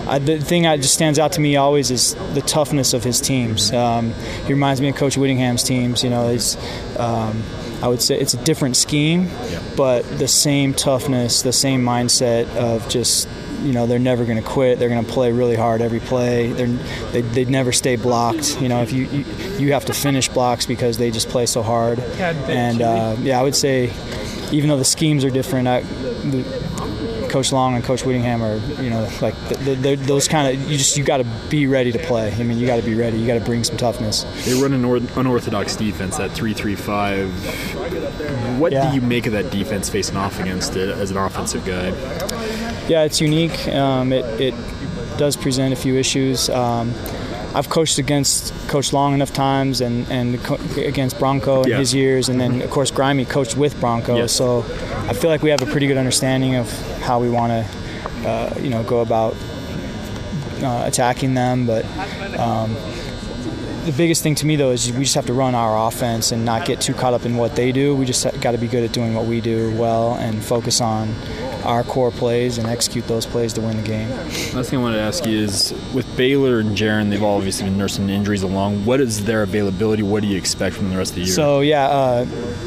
I, 0.08 0.18
the 0.18 0.40
thing 0.40 0.64
that 0.64 0.80
just 0.80 0.94
stands 0.94 1.20
out 1.20 1.30
to 1.34 1.40
me 1.40 1.54
always 1.54 1.92
is 1.92 2.14
the 2.34 2.42
toughness 2.42 2.94
of 2.94 3.04
his 3.04 3.20
teams. 3.20 3.72
Um, 3.72 4.12
he 4.44 4.52
reminds 4.52 4.80
me 4.80 4.88
of 4.88 4.96
Coach 4.96 5.16
Whittingham's 5.16 5.62
teams. 5.62 6.02
You 6.02 6.10
know, 6.10 6.32
he's. 6.32 6.56
Um, 6.98 7.44
I 7.84 7.88
would 7.88 8.00
say 8.00 8.18
it's 8.18 8.32
a 8.32 8.42
different 8.42 8.76
scheme, 8.76 9.24
yeah. 9.26 9.62
but 9.76 10.04
the 10.18 10.26
same 10.26 10.72
toughness, 10.72 11.42
the 11.42 11.52
same 11.52 11.84
mindset 11.84 12.48
of 12.56 12.88
just 12.88 13.28
you 13.60 13.72
know 13.72 13.86
they're 13.86 13.98
never 13.98 14.24
going 14.24 14.42
to 14.42 14.48
quit. 14.48 14.78
They're 14.78 14.88
going 14.88 15.04
to 15.04 15.12
play 15.12 15.32
really 15.32 15.54
hard 15.54 15.82
every 15.82 16.00
play. 16.00 16.50
They're, 16.50 16.66
they 17.12 17.20
they 17.20 17.44
never 17.44 17.72
stay 17.72 17.96
blocked. 17.96 18.58
You 18.58 18.70
know 18.70 18.80
if 18.80 18.90
you, 18.90 19.04
you, 19.08 19.24
you 19.58 19.72
have 19.74 19.84
to 19.84 19.92
finish 19.92 20.30
blocks 20.30 20.64
because 20.64 20.96
they 20.96 21.10
just 21.10 21.28
play 21.28 21.44
so 21.44 21.62
hard. 21.62 21.98
And 21.98 22.80
uh, 22.80 23.16
yeah, 23.20 23.38
I 23.38 23.42
would 23.42 23.54
say 23.54 23.92
even 24.50 24.70
though 24.70 24.78
the 24.78 24.84
schemes 24.86 25.22
are 25.22 25.30
different, 25.30 25.68
I, 25.68 25.80
the, 25.82 26.42
Coach 27.34 27.50
Long 27.50 27.74
and 27.74 27.82
Coach 27.82 28.04
Whittingham 28.04 28.44
are, 28.44 28.58
you 28.80 28.90
know, 28.90 29.08
like 29.20 29.34
those 29.48 30.28
kind 30.28 30.56
of. 30.56 30.70
You 30.70 30.78
just 30.78 30.96
you 30.96 31.02
got 31.02 31.16
to 31.16 31.26
be 31.50 31.66
ready 31.66 31.90
to 31.90 31.98
play. 31.98 32.32
I 32.32 32.44
mean, 32.44 32.58
you 32.58 32.66
got 32.68 32.76
to 32.76 32.82
be 32.82 32.94
ready. 32.94 33.18
You 33.18 33.26
got 33.26 33.34
to 33.34 33.44
bring 33.44 33.64
some 33.64 33.76
toughness. 33.76 34.22
They 34.44 34.54
run 34.54 34.72
an 34.72 34.84
unorthodox 35.16 35.74
defense, 35.74 36.16
that 36.18 36.30
three-three-five. 36.30 37.28
What 38.60 38.70
yeah. 38.70 38.88
do 38.88 38.94
you 38.94 39.00
make 39.00 39.26
of 39.26 39.32
that 39.32 39.50
defense 39.50 39.88
facing 39.88 40.16
off 40.16 40.38
against 40.38 40.76
it 40.76 40.90
as 40.90 41.10
an 41.10 41.16
offensive 41.16 41.64
guy? 41.64 41.88
Yeah, 42.86 43.02
it's 43.02 43.20
unique. 43.20 43.66
Um, 43.66 44.12
it, 44.12 44.24
it 44.40 44.54
does 45.18 45.34
present 45.34 45.72
a 45.72 45.76
few 45.76 45.96
issues. 45.96 46.48
Um, 46.50 46.94
I've 47.54 47.68
coached 47.68 47.98
against 47.98 48.52
Coach 48.68 48.92
Long 48.92 49.14
enough 49.14 49.32
times 49.32 49.80
and, 49.80 50.08
and 50.10 50.42
co- 50.42 50.58
against 50.76 51.18
Bronco 51.18 51.62
in 51.62 51.70
yeah. 51.70 51.78
his 51.78 51.94
years, 51.94 52.28
and 52.28 52.40
then 52.40 52.60
of 52.62 52.70
course 52.70 52.90
Grimy 52.90 53.24
coached 53.24 53.56
with 53.56 53.78
Bronco. 53.80 54.16
Yes. 54.16 54.32
So 54.32 54.60
I 55.08 55.12
feel 55.12 55.30
like 55.30 55.42
we 55.42 55.50
have 55.50 55.62
a 55.62 55.66
pretty 55.66 55.86
good 55.86 55.96
understanding 55.96 56.56
of 56.56 56.70
how 57.00 57.20
we 57.20 57.30
want 57.30 57.52
to, 57.52 58.28
uh, 58.28 58.54
you 58.60 58.70
know, 58.70 58.82
go 58.82 59.00
about 59.00 59.36
uh, 60.62 60.82
attacking 60.84 61.34
them. 61.34 61.66
But 61.66 61.84
um, 62.38 62.74
the 63.84 63.94
biggest 63.96 64.22
thing 64.22 64.34
to 64.36 64.46
me 64.46 64.56
though 64.56 64.70
is 64.70 64.90
we 64.92 65.04
just 65.04 65.14
have 65.14 65.26
to 65.26 65.34
run 65.34 65.54
our 65.54 65.86
offense 65.86 66.32
and 66.32 66.44
not 66.44 66.66
get 66.66 66.80
too 66.80 66.94
caught 66.94 67.14
up 67.14 67.24
in 67.24 67.36
what 67.36 67.54
they 67.54 67.70
do. 67.70 67.94
We 67.94 68.06
just 68.06 68.24
got 68.40 68.52
to 68.52 68.58
be 68.58 68.66
good 68.66 68.82
at 68.82 68.92
doing 68.92 69.14
what 69.14 69.26
we 69.26 69.40
do 69.40 69.76
well 69.76 70.14
and 70.14 70.42
focus 70.42 70.80
on 70.80 71.14
our 71.64 71.82
core 71.82 72.10
plays 72.10 72.58
and 72.58 72.66
execute 72.66 73.06
those 73.08 73.26
plays 73.26 73.52
to 73.54 73.60
win 73.60 73.76
the 73.76 73.82
game. 73.82 74.08
Last 74.10 74.70
thing 74.70 74.78
I 74.78 74.82
wanted 74.82 74.96
to 74.96 75.02
ask 75.02 75.24
you 75.26 75.38
is 75.38 75.72
with 75.92 76.16
Baylor 76.16 76.60
and 76.60 76.76
Jaren, 76.76 77.10
they've 77.10 77.22
all 77.22 77.36
obviously 77.36 77.68
been 77.68 77.78
nursing 77.78 78.08
injuries 78.08 78.42
along. 78.42 78.84
What 78.84 79.00
is 79.00 79.24
their 79.24 79.42
availability? 79.42 80.02
What 80.02 80.22
do 80.22 80.28
you 80.28 80.36
expect 80.36 80.76
from 80.76 80.90
the 80.90 80.96
rest 80.96 81.12
of 81.12 81.16
the 81.16 81.22
year? 81.22 81.34
So, 81.34 81.60
yeah, 81.60 81.86
uh, 81.86 82.24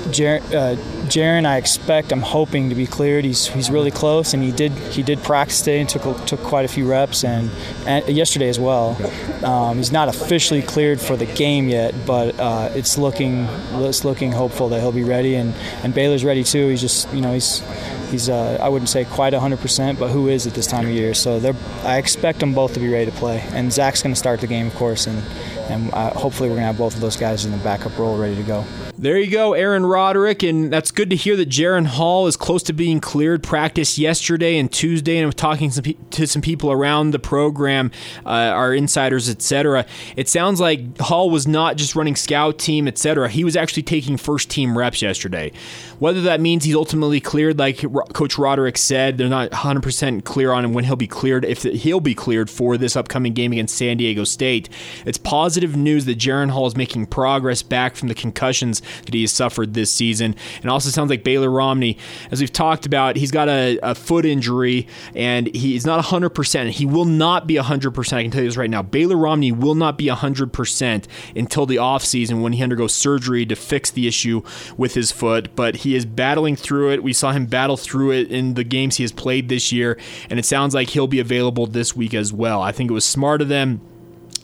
Jaren, 0.09 0.41
uh, 0.53 0.75
Jaren, 1.07 1.45
I 1.45 1.57
expect, 1.57 2.11
I'm 2.11 2.21
hoping 2.21 2.69
to 2.69 2.75
be 2.75 2.85
cleared. 2.85 3.23
He's 3.23 3.47
he's 3.47 3.69
really 3.69 3.91
close, 3.91 4.33
and 4.33 4.43
he 4.43 4.51
did 4.51 4.71
he 4.71 5.03
did 5.03 5.23
practice 5.23 5.59
today 5.59 5.79
and 5.79 5.89
took 5.89 6.25
took 6.25 6.41
quite 6.41 6.65
a 6.65 6.67
few 6.67 6.89
reps, 6.89 7.23
and, 7.23 7.49
and 7.85 8.07
yesterday 8.09 8.49
as 8.49 8.59
well. 8.59 8.97
Um, 9.43 9.77
he's 9.77 9.91
not 9.91 10.09
officially 10.09 10.61
cleared 10.61 10.99
for 10.99 11.15
the 11.15 11.25
game 11.25 11.69
yet, 11.69 11.93
but 12.05 12.37
uh, 12.39 12.69
it's 12.73 12.97
looking 12.97 13.47
it's 13.73 14.03
looking 14.03 14.31
hopeful 14.31 14.69
that 14.69 14.81
he'll 14.81 14.91
be 14.91 15.03
ready, 15.03 15.35
and, 15.35 15.53
and 15.83 15.93
Baylor's 15.93 16.25
ready 16.25 16.43
too. 16.43 16.67
He's 16.67 16.81
just 16.81 17.11
you 17.13 17.21
know 17.21 17.33
he's 17.33 17.61
he's 18.09 18.29
uh, 18.29 18.57
I 18.61 18.69
wouldn't 18.69 18.89
say 18.89 19.05
quite 19.05 19.33
100%, 19.33 19.99
but 19.99 20.09
who 20.09 20.27
is 20.27 20.47
at 20.47 20.53
this 20.53 20.67
time 20.67 20.85
of 20.85 20.91
year? 20.91 21.13
So 21.13 21.39
I 21.83 21.97
expect 21.97 22.39
them 22.39 22.53
both 22.53 22.73
to 22.73 22.79
be 22.79 22.89
ready 22.89 23.09
to 23.09 23.17
play. 23.17 23.39
And 23.51 23.71
Zach's 23.71 24.01
going 24.01 24.13
to 24.13 24.19
start 24.19 24.41
the 24.41 24.47
game, 24.47 24.67
of 24.67 24.75
course, 24.75 25.07
and 25.07 25.23
and 25.69 25.93
uh, 25.93 26.11
hopefully 26.11 26.49
we're 26.49 26.55
going 26.55 26.63
to 26.63 26.67
have 26.67 26.77
both 26.77 26.95
of 26.95 27.01
those 27.01 27.17
guys 27.17 27.45
in 27.45 27.51
the 27.51 27.57
backup 27.57 27.97
role 27.97 28.17
ready 28.17 28.35
to 28.35 28.43
go. 28.43 28.63
There 28.99 29.19
you 29.19 29.29
go, 29.29 29.53
Aaron 29.53 29.85
Roderick, 29.85 30.41
and 30.41 30.73
that's 30.73 30.89
good 30.89 31.11
to 31.11 31.15
hear 31.15 31.35
that 31.35 31.49
Jaren 31.49 31.85
Hall 31.85 32.25
is 32.25 32.35
close 32.35 32.63
to 32.63 32.73
being 32.73 32.99
cleared. 32.99 33.43
Practice 33.43 33.99
yesterday 33.99 34.57
and 34.57 34.71
Tuesday, 34.71 35.17
and 35.17 35.25
I'm 35.27 35.33
talking 35.33 35.69
to 35.69 36.25
some 36.25 36.41
people 36.41 36.71
around 36.71 37.11
the 37.11 37.19
program, 37.19 37.91
uh, 38.25 38.29
our 38.29 38.73
insiders, 38.73 39.29
etc. 39.29 39.85
It 40.15 40.27
sounds 40.27 40.59
like 40.59 40.97
Hall 40.97 41.29
was 41.29 41.47
not 41.47 41.77
just 41.77 41.95
running 41.95 42.15
scout 42.15 42.57
team, 42.57 42.87
etc. 42.87 43.29
He 43.29 43.43
was 43.43 43.55
actually 43.55 43.83
taking 43.83 44.17
first 44.17 44.49
team 44.49 44.75
reps 44.75 45.03
yesterday. 45.03 45.51
Whether 45.99 46.21
that 46.21 46.41
means 46.41 46.63
he's 46.63 46.75
ultimately 46.75 47.21
cleared, 47.21 47.59
like 47.59 47.83
Coach 48.13 48.39
Roderick 48.39 48.79
said, 48.79 49.19
they're 49.19 49.29
not 49.29 49.51
100% 49.51 50.23
clear 50.23 50.51
on 50.51 50.73
when 50.73 50.85
he'll 50.85 50.95
be 50.95 51.05
cleared. 51.05 51.45
If 51.45 51.61
he'll 51.61 51.99
be 51.99 52.15
cleared 52.15 52.49
for 52.49 52.77
this 52.77 52.95
upcoming 52.95 53.33
game 53.33 53.51
against 53.51 53.75
San 53.75 53.97
Diego 53.97 54.23
State, 54.23 54.69
it's 55.05 55.19
positive 55.19 55.56
news 55.63 56.05
that 56.05 56.17
Jaren 56.17 56.49
Hall 56.49 56.67
is 56.67 56.75
making 56.75 57.07
progress 57.07 57.63
back 57.63 57.95
from 57.95 58.07
the 58.07 58.15
concussions 58.15 58.81
that 59.05 59.13
he 59.13 59.21
has 59.21 59.31
suffered 59.31 59.73
this 59.73 59.91
season. 59.91 60.35
And 60.61 60.69
also 60.69 60.89
sounds 60.89 61.09
like 61.09 61.23
Baylor 61.23 61.49
Romney, 61.49 61.97
as 62.31 62.39
we've 62.39 62.51
talked 62.51 62.85
about, 62.85 63.15
he's 63.15 63.31
got 63.31 63.49
a, 63.49 63.79
a 63.81 63.95
foot 63.95 64.25
injury 64.25 64.87
and 65.15 65.53
he's 65.55 65.85
not 65.85 66.03
100%. 66.03 66.69
He 66.69 66.85
will 66.85 67.05
not 67.05 67.47
be 67.47 67.55
100%. 67.55 68.13
I 68.13 68.21
can 68.23 68.31
tell 68.31 68.41
you 68.41 68.47
this 68.47 68.57
right 68.57 68.69
now. 68.69 68.81
Baylor 68.81 69.17
Romney 69.17 69.51
will 69.51 69.75
not 69.75 69.97
be 69.97 70.05
100% 70.05 71.05
until 71.35 71.65
the 71.65 71.77
offseason 71.77 72.41
when 72.41 72.53
he 72.53 72.63
undergoes 72.63 72.93
surgery 72.93 73.45
to 73.45 73.55
fix 73.55 73.91
the 73.91 74.07
issue 74.07 74.41
with 74.77 74.93
his 74.93 75.11
foot. 75.11 75.55
But 75.55 75.77
he 75.77 75.95
is 75.95 76.05
battling 76.05 76.55
through 76.55 76.91
it. 76.91 77.03
We 77.03 77.13
saw 77.13 77.31
him 77.31 77.45
battle 77.45 77.77
through 77.77 78.11
it 78.11 78.31
in 78.31 78.53
the 78.53 78.63
games 78.63 78.97
he 78.97 79.03
has 79.03 79.11
played 79.11 79.49
this 79.49 79.71
year. 79.71 79.97
And 80.29 80.39
it 80.39 80.45
sounds 80.45 80.73
like 80.73 80.89
he'll 80.89 81.07
be 81.07 81.19
available 81.19 81.67
this 81.67 81.95
week 81.95 82.13
as 82.13 82.31
well. 82.33 82.61
I 82.61 82.71
think 82.71 82.89
it 82.89 82.93
was 82.93 83.05
smart 83.05 83.41
of 83.41 83.47
them 83.47 83.81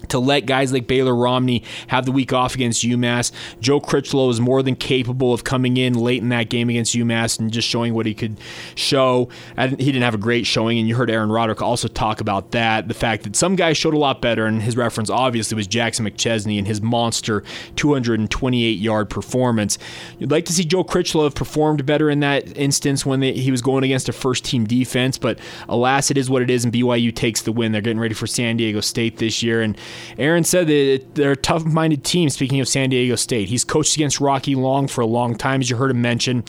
to 0.09 0.19
let 0.19 0.45
guys 0.45 0.73
like 0.73 0.87
Baylor 0.87 1.15
Romney 1.15 1.63
have 1.87 2.05
the 2.05 2.11
week 2.11 2.33
off 2.33 2.55
against 2.55 2.83
UMass. 2.83 3.31
Joe 3.59 3.79
Critchlow 3.79 4.29
is 4.29 4.39
more 4.39 4.61
than 4.63 4.75
capable 4.75 5.33
of 5.33 5.43
coming 5.43 5.77
in 5.77 5.93
late 5.93 6.21
in 6.21 6.29
that 6.29 6.49
game 6.49 6.69
against 6.69 6.95
UMass 6.95 7.39
and 7.39 7.51
just 7.51 7.67
showing 7.67 7.93
what 7.93 8.05
he 8.05 8.13
could 8.13 8.37
show. 8.75 9.29
He 9.57 9.75
didn't 9.75 10.03
have 10.03 10.15
a 10.15 10.19
great 10.19 10.45
showing, 10.45 10.77
and 10.79 10.87
you 10.87 10.95
heard 10.95 11.09
Aaron 11.09 11.31
Roderick 11.31 11.61
also 11.61 11.87
talk 11.87 12.21
about 12.21 12.51
that. 12.51 12.87
The 12.87 12.93
fact 12.93 13.23
that 13.23 13.35
some 13.35 13.55
guys 13.55 13.77
showed 13.77 13.93
a 13.93 13.97
lot 13.97 14.21
better, 14.21 14.45
and 14.45 14.61
his 14.61 14.77
reference 14.77 15.09
obviously 15.09 15.55
was 15.55 15.67
Jackson 15.67 16.05
McChesney 16.05 16.57
and 16.57 16.67
his 16.67 16.81
monster 16.81 17.43
228 17.75 18.77
yard 18.79 19.09
performance. 19.09 19.77
You'd 20.19 20.31
like 20.31 20.45
to 20.45 20.53
see 20.53 20.63
Joe 20.63 20.83
Critchlow 20.83 21.23
have 21.23 21.35
performed 21.35 21.85
better 21.85 22.09
in 22.09 22.19
that 22.21 22.57
instance 22.57 23.05
when 23.05 23.19
they, 23.19 23.33
he 23.33 23.51
was 23.51 23.61
going 23.61 23.83
against 23.83 24.09
a 24.09 24.13
first 24.13 24.45
team 24.45 24.65
defense, 24.65 25.17
but 25.17 25.39
alas, 25.69 26.11
it 26.11 26.17
is 26.17 26.29
what 26.29 26.41
it 26.41 26.49
is, 26.49 26.63
and 26.63 26.73
BYU 26.73 27.13
takes 27.15 27.41
the 27.41 27.51
win. 27.51 27.71
They're 27.71 27.81
getting 27.81 27.99
ready 27.99 28.13
for 28.13 28.27
San 28.27 28.57
Diego 28.57 28.81
State 28.81 29.17
this 29.17 29.41
year, 29.43 29.61
and 29.61 29.77
Aaron 30.17 30.43
said 30.43 30.67
that 30.67 31.15
they're 31.15 31.31
a 31.31 31.37
tough 31.37 31.65
minded 31.65 32.03
team, 32.03 32.29
speaking 32.29 32.59
of 32.59 32.67
San 32.67 32.89
Diego 32.89 33.15
State. 33.15 33.49
He's 33.49 33.63
coached 33.63 33.95
against 33.95 34.19
Rocky 34.19 34.55
Long 34.55 34.87
for 34.87 35.01
a 35.01 35.05
long 35.05 35.35
time, 35.35 35.61
as 35.61 35.69
you 35.69 35.77
heard 35.77 35.91
him 35.91 36.01
mention. 36.01 36.43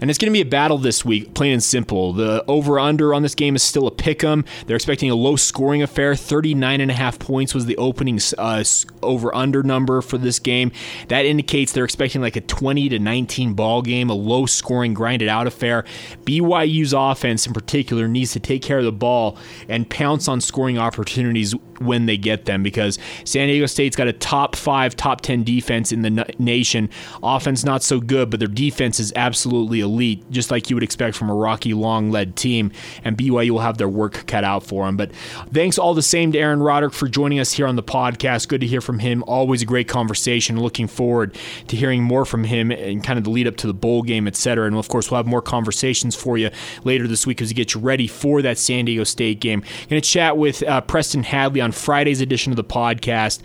And 0.00 0.10
it's 0.10 0.18
going 0.18 0.32
to 0.32 0.36
be 0.36 0.40
a 0.40 0.50
battle 0.50 0.78
this 0.78 1.04
week, 1.04 1.34
plain 1.34 1.52
and 1.52 1.62
simple. 1.62 2.12
The 2.12 2.44
over 2.48 2.78
under 2.78 3.14
on 3.14 3.22
this 3.22 3.34
game 3.34 3.56
is 3.56 3.62
still 3.62 3.86
a 3.86 3.90
pick 3.90 4.24
'em. 4.24 4.44
They're 4.66 4.76
expecting 4.76 5.10
a 5.10 5.14
low 5.14 5.36
scoring 5.36 5.82
affair. 5.82 6.14
39 6.14 6.80
and 6.80 6.90
a 6.90 6.94
half 6.94 7.18
points 7.18 7.54
was 7.54 7.66
the 7.66 7.76
opening 7.76 8.20
uh, 8.38 8.64
over 9.02 9.34
under 9.34 9.62
number 9.62 10.00
for 10.00 10.18
this 10.18 10.38
game. 10.38 10.72
That 11.08 11.24
indicates 11.26 11.72
they're 11.72 11.84
expecting 11.84 12.20
like 12.20 12.36
a 12.36 12.40
20 12.40 12.88
to 12.90 12.98
19 12.98 13.54
ball 13.54 13.82
game, 13.82 14.10
a 14.10 14.14
low 14.14 14.46
scoring, 14.46 14.94
grinded 14.94 15.28
out 15.28 15.46
affair. 15.46 15.84
BYU's 16.24 16.92
offense 16.92 17.46
in 17.46 17.52
particular 17.52 18.08
needs 18.08 18.32
to 18.32 18.40
take 18.40 18.62
care 18.62 18.78
of 18.78 18.84
the 18.84 18.92
ball 18.92 19.36
and 19.68 19.88
pounce 19.88 20.28
on 20.28 20.40
scoring 20.40 20.78
opportunities 20.78 21.54
when 21.78 22.06
they 22.06 22.16
get 22.16 22.44
them 22.44 22.62
because 22.62 22.89
San 23.24 23.48
Diego 23.48 23.66
State's 23.66 23.96
got 23.96 24.08
a 24.08 24.12
top 24.12 24.56
five, 24.56 24.96
top 24.96 25.20
10 25.20 25.44
defense 25.44 25.92
in 25.92 26.02
the 26.02 26.34
nation. 26.38 26.88
Offense 27.22 27.64
not 27.64 27.82
so 27.82 28.00
good, 28.00 28.30
but 28.30 28.40
their 28.40 28.48
defense 28.48 29.00
is 29.00 29.12
absolutely 29.16 29.80
elite, 29.80 30.28
just 30.30 30.50
like 30.50 30.70
you 30.70 30.76
would 30.76 30.82
expect 30.82 31.16
from 31.16 31.30
a 31.30 31.34
Rocky 31.34 31.74
Long 31.74 32.10
led 32.10 32.36
team. 32.36 32.72
And 33.04 33.16
BYU 33.16 33.50
will 33.50 33.60
have 33.60 33.78
their 33.78 33.88
work 33.88 34.26
cut 34.26 34.44
out 34.44 34.64
for 34.64 34.86
them. 34.86 34.96
But 34.96 35.12
thanks 35.52 35.78
all 35.78 35.94
the 35.94 36.02
same 36.02 36.32
to 36.32 36.38
Aaron 36.38 36.60
Roderick 36.60 36.92
for 36.92 37.08
joining 37.08 37.40
us 37.40 37.52
here 37.52 37.66
on 37.66 37.76
the 37.76 37.82
podcast. 37.82 38.48
Good 38.48 38.60
to 38.60 38.66
hear 38.66 38.80
from 38.80 38.98
him. 38.98 39.22
Always 39.26 39.62
a 39.62 39.66
great 39.66 39.88
conversation. 39.88 40.60
Looking 40.60 40.86
forward 40.86 41.36
to 41.68 41.76
hearing 41.76 42.02
more 42.02 42.24
from 42.24 42.44
him 42.44 42.70
and 42.70 43.02
kind 43.02 43.18
of 43.18 43.24
the 43.24 43.30
lead 43.30 43.46
up 43.46 43.56
to 43.58 43.66
the 43.66 43.74
bowl 43.74 44.02
game, 44.02 44.26
et 44.26 44.36
cetera. 44.36 44.66
And 44.66 44.76
of 44.76 44.88
course, 44.88 45.10
we'll 45.10 45.18
have 45.18 45.26
more 45.26 45.42
conversations 45.42 46.14
for 46.16 46.38
you 46.38 46.50
later 46.84 47.06
this 47.06 47.26
week 47.26 47.40
as 47.42 47.48
we 47.48 47.54
get 47.54 47.74
you 47.74 47.80
ready 47.80 48.06
for 48.06 48.42
that 48.42 48.58
San 48.58 48.84
Diego 48.84 49.04
State 49.04 49.40
game. 49.40 49.60
Going 49.88 50.00
to 50.00 50.08
chat 50.08 50.36
with 50.36 50.62
uh, 50.62 50.80
Preston 50.82 51.22
Hadley 51.22 51.60
on 51.60 51.72
Friday's 51.72 52.20
edition 52.20 52.52
of 52.52 52.56
the 52.56 52.64
podcast 52.64 52.79
podcast. 52.80 53.40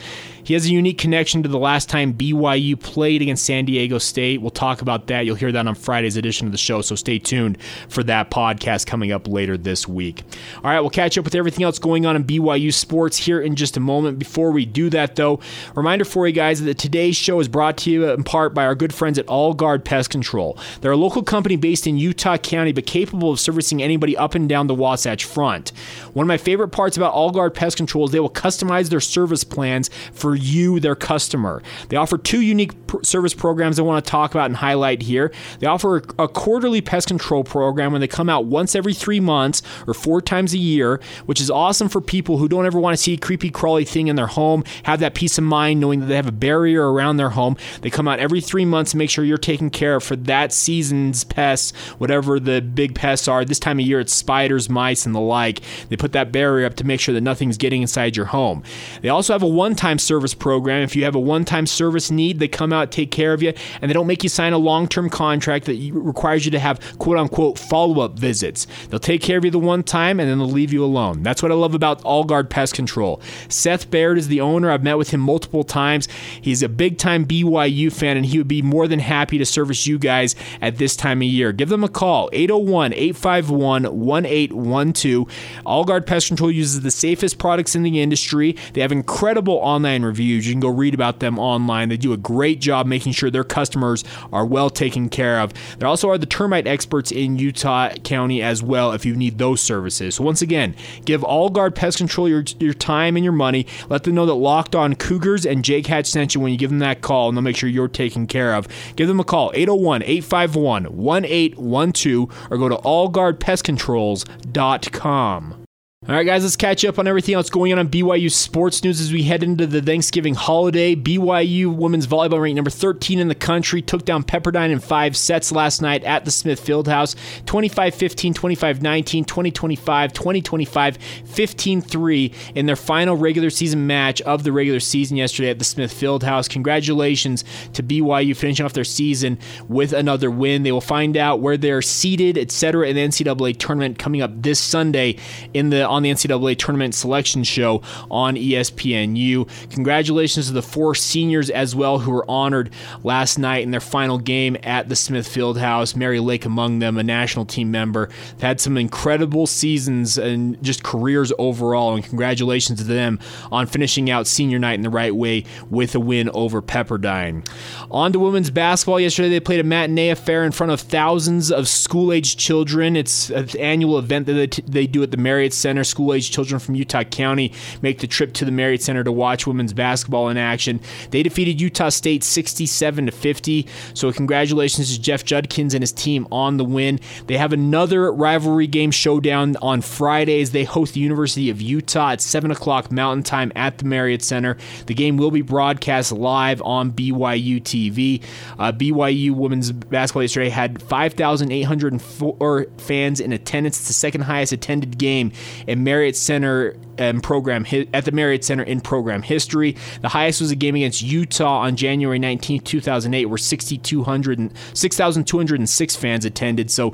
He 0.46 0.54
has 0.54 0.68
a 0.68 0.70
unique 0.70 1.00
connection 1.00 1.42
to 1.42 1.50
the 1.50 1.58
last 1.58 1.90
time 1.90 2.14
BYU 2.14 2.80
played 2.80 3.24
against 3.24 3.46
San 3.46 3.66
Diego 3.66 3.98
State. 3.98 4.42
We'll 4.42 4.52
talk 4.52 4.84
about 4.84 5.08
that. 5.08 5.26
You'll 5.26 5.36
hear 5.36 5.52
that 5.52 5.66
on 5.66 5.74
Friday's 5.74 6.18
edition 6.18 6.46
of 6.46 6.52
the 6.52 6.60
show, 6.60 6.84
so 6.84 6.94
stay 6.94 7.18
tuned 7.18 7.58
for 7.90 8.04
that 8.04 8.30
podcast 8.30 8.86
coming 8.86 9.12
up 9.12 9.28
later 9.28 9.58
this 9.58 9.88
week. 9.88 10.22
All 10.58 10.70
right, 10.70 10.80
we'll 10.80 10.92
catch 10.92 11.18
up 11.18 11.26
with 11.26 11.34
everything 11.34 11.64
else 11.64 11.80
going 11.80 12.06
on 12.06 12.16
in 12.16 12.24
BYU 12.24 12.72
sports 12.72 13.18
here 13.18 13.42
in 13.42 13.56
just 13.56 13.76
a 13.76 13.80
moment. 13.80 14.20
Before 14.20 14.52
we 14.52 14.68
do 14.68 14.92
that, 14.92 15.16
though, 15.16 15.40
reminder 15.74 16.06
for 16.06 16.28
you 16.28 16.34
guys 16.34 16.62
that 16.62 16.78
today's 16.78 17.16
show 17.16 17.40
is 17.40 17.48
brought 17.48 17.78
to 17.80 17.90
you 17.90 18.08
in 18.12 18.24
part 18.24 18.54
by 18.54 18.68
our 18.68 18.76
good 18.76 18.94
friends 18.94 19.18
at 19.18 19.26
All 19.26 19.56
Guard 19.56 19.84
Pest 19.84 20.12
Control. 20.12 20.60
They're 20.82 20.92
a 20.92 20.96
local 20.96 21.24
company 21.24 21.56
based 21.56 21.88
in 21.88 21.98
Utah 21.98 22.38
County, 22.38 22.72
but 22.72 22.86
capable 22.86 23.32
of 23.32 23.40
servicing 23.40 23.82
anybody 23.82 24.16
up 24.16 24.36
and 24.36 24.48
down 24.48 24.68
the 24.68 24.76
Wasatch 24.76 25.26
Front. 25.26 25.70
One 26.14 26.26
of 26.26 26.28
my 26.28 26.38
favorite 26.38 26.70
parts 26.70 26.98
about 26.98 27.14
All 27.14 27.32
Guard 27.32 27.56
Pest 27.56 27.78
Control 27.78 28.06
is 28.06 28.12
they 28.12 28.20
will 28.20 28.30
customize 28.30 28.90
their 28.90 29.00
service 29.00 29.44
plans 29.44 29.90
for 30.14 30.35
you, 30.36 30.80
their 30.80 30.96
customer. 30.96 31.62
They 31.90 31.98
offer 31.98 32.18
two 32.18 32.42
unique 32.42 32.88
pr- 32.88 33.04
service 33.04 33.34
programs 33.34 33.80
I 33.80 33.84
want 33.84 34.04
to 34.04 34.10
talk 34.10 34.32
about 34.32 34.46
and 34.48 34.56
highlight 34.56 35.02
here. 35.02 35.32
They 35.60 35.68
offer 35.68 35.98
a, 35.98 36.24
a 36.24 36.28
quarterly 36.28 36.82
pest 36.82 37.08
control 37.08 37.44
program 37.44 37.92
when 37.92 38.02
they 38.02 38.08
come 38.08 38.30
out 38.30 38.46
once 38.46 38.76
every 38.76 38.94
three 38.94 39.20
months 39.20 39.62
or 39.88 39.94
four 39.94 40.22
times 40.22 40.54
a 40.54 40.58
year, 40.58 41.00
which 41.26 41.42
is 41.42 41.50
awesome 41.50 41.90
for 41.90 42.02
people 42.02 42.38
who 42.38 42.48
don't 42.48 42.66
ever 42.66 42.80
want 42.80 42.96
to 42.96 43.02
see 43.02 43.14
a 43.14 43.18
creepy, 43.18 43.50
crawly 43.50 43.86
thing 43.86 44.08
in 44.08 44.16
their 44.16 44.28
home, 44.28 44.64
have 44.84 45.00
that 45.00 45.14
peace 45.14 45.38
of 45.38 45.44
mind 45.44 45.80
knowing 45.80 46.00
that 46.00 46.08
they 46.08 46.16
have 46.16 46.28
a 46.28 46.32
barrier 46.32 46.92
around 46.92 47.18
their 47.18 47.30
home. 47.30 47.58
They 47.82 47.90
come 47.90 48.08
out 48.08 48.20
every 48.20 48.42
three 48.42 48.66
months 48.66 48.92
to 48.92 48.98
make 48.98 49.10
sure 49.10 49.24
you're 49.24 49.38
taken 49.38 49.70
care 49.70 49.96
of 49.96 50.04
for 50.04 50.16
that 50.16 50.52
season's 50.52 51.24
pests, 51.24 51.76
whatever 51.98 52.40
the 52.40 52.62
big 52.62 52.96
pests 52.96 53.28
are. 53.28 53.46
This 53.46 53.60
time 53.60 53.80
of 53.80 53.86
year, 53.86 54.00
it's 54.00 54.14
spiders, 54.14 54.70
mice, 54.70 55.06
and 55.06 55.14
the 55.14 55.20
like. 55.20 55.62
They 55.90 55.98
put 55.98 56.14
that 56.14 56.32
barrier 56.32 56.66
up 56.66 56.76
to 56.76 56.84
make 56.84 57.00
sure 57.00 57.14
that 57.14 57.22
nothing's 57.22 57.58
getting 57.58 57.82
inside 57.82 58.16
your 58.16 58.28
home. 58.28 58.64
They 59.02 59.10
also 59.10 59.34
have 59.34 59.44
a 59.44 59.48
one 59.48 59.76
time 59.76 60.00
service 60.00 60.25
program. 60.34 60.82
If 60.82 60.96
you 60.96 61.04
have 61.04 61.16
a 61.16 61.20
one 61.20 61.46
time 61.46 61.68
service 61.68 62.12
need, 62.12 62.40
they 62.40 62.48
come 62.48 62.74
out, 62.74 62.92
take 62.92 63.12
care 63.12 63.34
of 63.34 63.42
you, 63.42 63.54
and 63.82 63.90
they 63.90 63.94
don't 63.94 64.08
make 64.08 64.24
you 64.24 64.30
sign 64.30 64.54
a 64.54 64.58
long 64.58 64.88
term 64.88 65.10
contract 65.10 65.66
that 65.66 65.92
requires 65.94 66.46
you 66.46 66.52
to 66.52 66.60
have 66.60 66.80
quote 66.98 67.18
unquote 67.18 67.60
follow 67.60 68.02
up 68.02 68.18
visits. 68.18 68.68
They'll 68.90 69.00
take 69.00 69.22
care 69.22 69.38
of 69.38 69.46
you 69.46 69.52
the 69.52 69.60
one 69.60 69.84
time 69.84 70.20
and 70.20 70.30
then 70.30 70.40
they'll 70.40 70.48
leave 70.48 70.74
you 70.74 70.84
alone. 70.84 71.24
That's 71.24 71.44
what 71.44 71.52
I 71.52 71.56
love 71.56 71.76
about 71.76 72.04
All 72.04 72.24
Guard 72.24 72.50
Pest 72.50 72.74
Control. 72.74 73.22
Seth 73.50 73.90
Baird 73.92 74.18
is 74.18 74.28
the 74.28 74.42
owner. 74.42 74.72
I've 74.72 74.84
met 74.84 74.98
with 74.98 75.12
him 75.12 75.22
multiple 75.22 75.64
times. 75.64 76.08
He's 76.42 76.64
a 76.64 76.70
big 76.70 76.98
time 76.98 77.26
BYU 77.26 77.92
fan 77.92 78.18
and 78.18 78.26
he 78.26 78.38
would 78.38 78.48
be 78.48 78.62
more 78.62 78.88
than 78.88 79.00
happy 79.00 79.38
to 79.38 79.46
service 79.46 79.86
you 79.86 80.00
guys 80.00 80.36
at 80.62 80.78
this 80.78 80.96
time 80.96 81.22
of 81.22 81.28
year. 81.28 81.52
Give 81.52 81.70
them 81.70 81.84
a 81.84 81.90
call 81.90 82.30
801 82.34 82.94
851 82.94 83.84
1812. 83.84 85.28
All 85.66 85.84
Guard 85.86 86.08
Pest 86.08 86.28
Control 86.28 86.52
uses 86.52 86.82
the 86.82 86.92
safest 86.92 87.38
products 87.38 87.76
in 87.76 87.84
the 87.84 88.02
industry. 88.02 88.56
They 88.74 88.82
have 88.82 88.92
incredible 88.92 89.56
online 89.56 90.04
reviews. 90.04 90.15
You 90.24 90.42
can 90.42 90.60
go 90.60 90.70
read 90.70 90.94
about 90.94 91.20
them 91.20 91.40
online. 91.40 91.90
They 91.90 91.98
do 91.98 92.14
a 92.14 92.18
great 92.18 92.62
job 92.62 92.88
making 92.88 93.14
sure 93.14 93.30
their 93.30 93.44
customers 93.44 94.04
are 94.32 94.46
well 94.46 94.70
taken 94.70 95.10
care 95.10 95.40
of. 95.40 95.52
There 95.80 95.88
also 95.88 96.10
are 96.10 96.18
the 96.18 96.26
termite 96.26 96.68
experts 96.68 97.12
in 97.12 97.38
Utah 97.38 97.90
County 98.04 98.42
as 98.42 98.64
well 98.64 98.92
if 98.92 99.06
you 99.06 99.16
need 99.16 99.38
those 99.38 99.62
services. 99.62 100.16
So 100.16 100.24
once 100.24 100.42
again, 100.42 100.76
give 101.06 101.24
All 101.24 101.50
Guard 101.50 101.76
Pest 101.76 101.98
Control 101.98 102.30
your, 102.30 102.44
your 102.60 102.74
time 102.74 103.16
and 103.16 103.24
your 103.24 103.34
money. 103.34 103.66
Let 103.90 104.04
them 104.04 104.16
know 104.16 104.26
that 104.26 104.34
Locked 104.34 104.76
On 104.76 104.96
Cougars 104.96 105.46
and 105.46 105.64
Jake 105.64 105.88
Hatch 105.88 106.08
sent 106.08 106.36
you 106.36 106.42
when 106.42 106.52
you 106.52 106.58
give 106.58 106.70
them 106.70 106.80
that 106.80 107.02
call, 107.02 107.30
and 107.30 107.38
they'll 107.38 107.44
make 107.44 107.58
sure 107.58 107.70
you're 107.70 107.88
taken 107.88 108.28
care 108.28 108.54
of. 108.54 108.68
Give 108.96 109.08
them 109.08 109.20
a 109.20 109.24
call, 109.24 109.52
801 109.54 110.04
851 110.04 110.84
1812, 110.86 112.52
or 112.52 112.58
go 112.58 112.70
to 112.70 112.76
allguardpestcontrols.com. 112.78 115.65
All 116.08 116.14
right, 116.14 116.24
guys, 116.24 116.44
let's 116.44 116.56
catch 116.56 116.86
up 116.86 117.00
on 117.00 117.08
everything 117.08 117.34
else 117.34 117.50
going 117.50 117.74
on 117.74 117.80
on 117.80 117.88
BYU 117.88 118.32
sports 118.32 118.84
news 118.84 119.02
as 119.02 119.12
we 119.12 119.24
head 119.24 119.42
into 119.42 119.66
the 119.66 119.82
Thanksgiving 119.82 120.36
holiday. 120.36 120.96
BYU 120.96 121.76
women's 121.76 122.06
volleyball 122.06 122.40
ranked 122.40 122.58
number 122.58 122.70
13 122.70 123.18
in 123.18 123.28
the 123.28 123.34
country 123.34 123.82
took 123.82 124.06
down 124.06 124.24
Pepperdine 124.24 124.70
in 124.70 124.78
five 124.78 125.18
sets 125.18 125.52
last 125.52 125.82
night 125.82 126.04
at 126.04 126.24
the 126.24 126.30
Smith 126.30 126.64
Fieldhouse 126.64 127.16
25 127.48 127.96
15, 127.96 128.36
25 128.36 128.84
19, 128.84 129.26
20 129.26 129.50
25, 129.50 130.14
20 130.14 130.42
25, 130.44 130.98
15 131.26 131.82
3 131.82 132.34
in 132.54 132.68
their 132.68 132.76
final 132.76 133.18
regular 133.18 133.50
season 133.50 133.88
match 133.88 134.22
of 134.22 134.44
the 134.44 134.52
regular 134.52 134.80
season 134.80 135.18
yesterday 135.18 135.50
at 135.50 135.58
the 135.58 135.66
Smith 135.66 135.92
Fieldhouse. 135.92 136.48
Congratulations 136.48 137.44
to 137.74 137.82
BYU 137.82 138.38
finishing 138.38 138.64
off 138.64 138.74
their 138.74 138.84
season 138.84 139.40
with 139.68 139.92
another 139.92 140.30
win. 140.30 140.62
They 140.62 140.72
will 140.72 140.82
find 140.82 141.18
out 141.18 141.40
where 141.40 141.58
they're 141.58 141.82
seated, 141.82 142.38
etc., 142.38 142.90
in 142.90 142.96
the 142.96 143.08
NCAA 143.08 143.58
tournament 143.58 143.98
coming 143.98 144.22
up 144.22 144.44
this 144.44 144.60
Sunday 144.60 145.18
in 145.56 145.72
the 145.72 145.95
on 145.96 146.04
the 146.04 146.12
NCAA 146.12 146.58
tournament 146.58 146.94
selection 146.94 147.44
show 147.46 147.82
on 148.12 148.36
ESPNU. 148.36 149.48
Congratulations 149.72 150.48
to 150.48 150.54
the 150.54 150.62
four 150.62 150.94
seniors 150.94 151.50
as 151.50 151.74
well 151.74 152.00
who 152.00 152.12
were 152.12 152.30
honored 152.30 152.70
last 153.04 153.40
night 153.40 153.64
in 153.64 153.72
their 153.72 153.80
final 153.80 154.18
game 154.18 154.58
at 154.64 154.90
the 154.90 154.96
Smith 154.96 155.26
Fieldhouse. 155.26 155.96
Mary 155.96 156.20
Lake 156.20 156.44
among 156.44 156.80
them, 156.80 156.98
a 156.98 157.04
national 157.04 157.46
team 157.46 157.72
member. 157.72 158.10
They've 158.32 158.42
had 158.42 158.60
some 158.60 158.78
incredible 158.78 159.48
seasons 159.48 160.18
and 160.18 160.62
just 160.62 160.84
careers 160.84 161.32
overall, 161.40 161.96
and 161.96 162.04
congratulations 162.04 162.80
to 162.80 162.86
them 162.86 163.18
on 163.54 163.68
finishing 163.68 164.10
out 164.10 164.28
senior 164.28 164.60
night 164.60 164.74
in 164.74 164.82
the 164.82 164.90
right 164.90 165.16
way 165.16 165.46
with 165.70 165.96
a 165.96 166.00
win 166.02 166.30
over 166.34 166.62
Pepperdine. 166.62 167.48
On 167.90 168.12
to 168.12 168.20
women's 168.20 168.50
basketball. 168.50 169.00
Yesterday 169.00 169.30
they 169.30 169.40
played 169.40 169.62
a 169.62 169.64
matinee 169.64 170.10
affair 170.10 170.44
in 170.44 170.52
front 170.52 170.74
of 170.74 170.82
thousands 170.82 171.52
of 171.54 171.70
school-aged 171.70 172.38
children. 172.38 172.98
It's 172.98 173.30
an 173.30 173.58
annual 173.58 173.98
event 173.98 174.26
that 174.26 174.60
they 174.68 174.88
do 174.88 175.02
at 175.02 175.12
the 175.12 175.18
Marriott 175.18 175.54
Center 175.54 175.85
school 175.86 176.14
age 176.14 176.32
children 176.32 176.60
from 176.60 176.76
Utah 176.76 177.04
County 177.04 177.54
make 177.82 178.00
the 178.00 178.08
trip 178.08 178.34
to 178.34 178.46
the 178.46 178.52
Marriott 178.52 178.82
Center 178.82 179.04
to 179.04 179.12
watch 179.12 179.48
women's 179.48 179.74
basketball 179.74 180.30
in 180.30 180.38
action. 180.38 180.80
They 181.12 181.24
defeated 181.24 181.62
Utah 181.62 181.90
State 181.90 182.24
67 182.24 183.06
to 183.06 183.12
50. 183.12 183.68
So 183.94 184.12
congratulations 184.12 184.94
to 184.94 185.02
Jeff 185.02 185.24
Judkins 185.24 185.74
and 185.74 185.82
his 185.82 185.92
team 185.92 186.28
on 186.32 186.58
the 186.58 186.66
win. 186.66 187.00
They 187.28 187.38
have 187.38 187.54
another 187.54 188.12
rivalry 188.12 188.68
game 188.68 188.92
showdown 188.92 189.56
on 189.62 189.82
Fridays. 189.82 190.52
They 190.52 190.64
host 190.64 190.94
the 190.94 191.00
University 191.00 191.50
of 191.50 191.62
Utah 191.62 192.12
at 192.12 192.22
7 192.22 192.52
o'clock 192.52 192.92
Mountain 192.92 193.24
Time 193.24 193.52
at 193.56 193.78
the 193.78 193.86
Marriott 193.86 194.24
Center. 194.24 194.58
The 194.88 194.94
game 194.94 195.18
will 195.18 195.32
be 195.32 195.42
broadcast 195.42 196.12
live 196.12 196.62
on 196.62 196.92
BYU 196.92 197.62
TV. 197.62 198.24
Uh, 198.58 198.72
BYU 198.72 199.32
women's 199.32 199.72
basketball 199.72 200.24
yesterday 200.24 200.50
had 200.50 200.82
5,804 200.82 202.68
fans 202.78 203.20
in 203.20 203.34
attendance. 203.34 203.78
It's 203.78 203.88
the 203.88 203.94
second 203.94 204.22
highest 204.22 204.54
attended 204.54 204.98
game 204.98 205.32
in 205.68 205.75
Marriott 205.76 206.16
Center 206.16 206.76
um, 207.00 207.22
program 207.22 207.66
at 207.94 208.06
the 208.06 208.12
Marriott 208.12 208.44
Center 208.44 208.64
in 208.64 208.82
program 208.82 209.22
history. 209.22 209.76
The 210.02 210.10
highest 210.10 210.42
was 210.42 210.52
a 210.52 210.56
game 210.56 210.76
against 210.76 211.02
Utah 211.02 211.60
on 211.60 211.76
January 211.76 212.20
19, 212.20 212.62
2008, 212.62 213.26
where 213.26 213.38
6,206 213.38 215.96
fans 215.96 216.26
attended. 216.26 216.72
So 216.72 216.94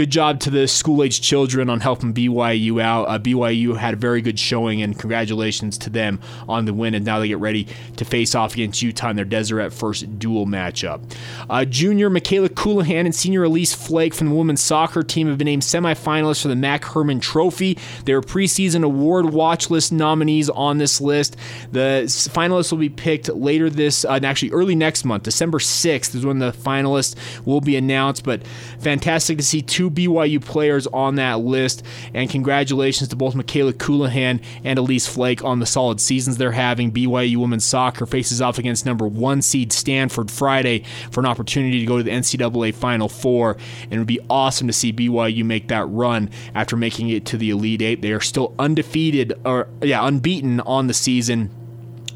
good 0.00 0.10
job 0.10 0.40
to 0.40 0.48
the 0.48 0.66
school 0.66 1.02
age 1.02 1.20
children 1.20 1.68
on 1.68 1.78
helping 1.78 2.14
BYU 2.14 2.80
out. 2.80 3.04
Uh, 3.04 3.18
BYU 3.18 3.76
had 3.76 3.92
a 3.92 3.96
very 3.98 4.22
good 4.22 4.38
showing, 4.38 4.80
and 4.80 4.98
congratulations 4.98 5.76
to 5.76 5.90
them 5.90 6.18
on 6.48 6.64
the 6.64 6.72
win. 6.72 6.94
And 6.94 7.04
now 7.04 7.18
they 7.18 7.28
get 7.28 7.36
ready 7.36 7.66
to 7.98 8.04
face 8.06 8.34
off 8.34 8.54
against 8.54 8.80
Utah 8.80 9.10
in 9.10 9.16
their 9.16 9.26
Deseret 9.26 9.74
First 9.74 10.18
dual 10.18 10.46
matchup. 10.46 11.02
Uh, 11.50 11.66
junior 11.66 12.08
Michaela 12.08 12.48
Colohan 12.48 13.04
and 13.04 13.14
senior 13.14 13.44
Elise 13.44 13.74
Flake 13.74 14.14
from 14.14 14.30
the 14.30 14.34
women's 14.34 14.62
soccer 14.62 15.02
team 15.02 15.28
have 15.28 15.36
been 15.36 15.44
named 15.44 15.60
semifinalists 15.60 16.40
for 16.40 16.48
the 16.48 16.56
Mac 16.56 16.82
Hermann 16.82 17.20
Trophy. 17.20 17.76
They 18.06 18.14
are 18.14 18.22
preseason 18.22 18.82
award 18.82 19.26
watch 19.26 19.68
list 19.68 19.92
nominees 19.92 20.48
on 20.48 20.78
this 20.78 21.02
list. 21.02 21.36
The 21.72 22.04
finalists 22.06 22.72
will 22.72 22.78
be 22.78 22.88
picked 22.88 23.28
later 23.28 23.68
this, 23.68 24.06
uh, 24.06 24.18
actually 24.22 24.52
early 24.52 24.74
next 24.74 25.04
month, 25.04 25.24
December 25.24 25.58
6th 25.58 26.14
is 26.14 26.24
when 26.24 26.38
the 26.38 26.52
finalists 26.52 27.16
will 27.44 27.60
be 27.60 27.76
announced. 27.76 28.24
But 28.24 28.46
fantastic 28.78 29.36
to 29.36 29.44
see 29.44 29.60
two 29.60 29.89
BYU 29.94 30.42
players 30.44 30.86
on 30.88 31.16
that 31.16 31.40
list. 31.40 31.82
And 32.14 32.30
congratulations 32.30 33.08
to 33.10 33.16
both 33.16 33.34
Michaela 33.34 33.72
Colohan 33.72 34.42
and 34.64 34.78
Elise 34.78 35.06
Flake 35.06 35.44
on 35.44 35.58
the 35.58 35.66
solid 35.66 36.00
seasons 36.00 36.36
they're 36.36 36.52
having. 36.52 36.92
BYU 36.92 37.36
women's 37.36 37.64
soccer 37.64 38.06
faces 38.06 38.40
off 38.40 38.58
against 38.58 38.86
number 38.86 39.06
one 39.06 39.42
seed 39.42 39.72
Stanford 39.72 40.30
Friday 40.30 40.84
for 41.10 41.20
an 41.20 41.26
opportunity 41.26 41.80
to 41.80 41.86
go 41.86 41.98
to 41.98 42.02
the 42.02 42.10
NCAA 42.10 42.74
Final 42.74 43.08
Four. 43.08 43.56
And 43.84 43.94
it 43.94 43.98
would 43.98 44.06
be 44.06 44.20
awesome 44.28 44.66
to 44.66 44.72
see 44.72 44.92
BYU 44.92 45.44
make 45.44 45.68
that 45.68 45.86
run 45.86 46.30
after 46.54 46.76
making 46.76 47.08
it 47.10 47.26
to 47.26 47.36
the 47.36 47.50
Elite 47.50 47.82
Eight. 47.82 48.02
They 48.02 48.12
are 48.12 48.20
still 48.20 48.54
undefeated, 48.58 49.34
or 49.44 49.68
yeah, 49.82 50.06
unbeaten 50.06 50.60
on 50.60 50.86
the 50.86 50.94
season 50.94 51.50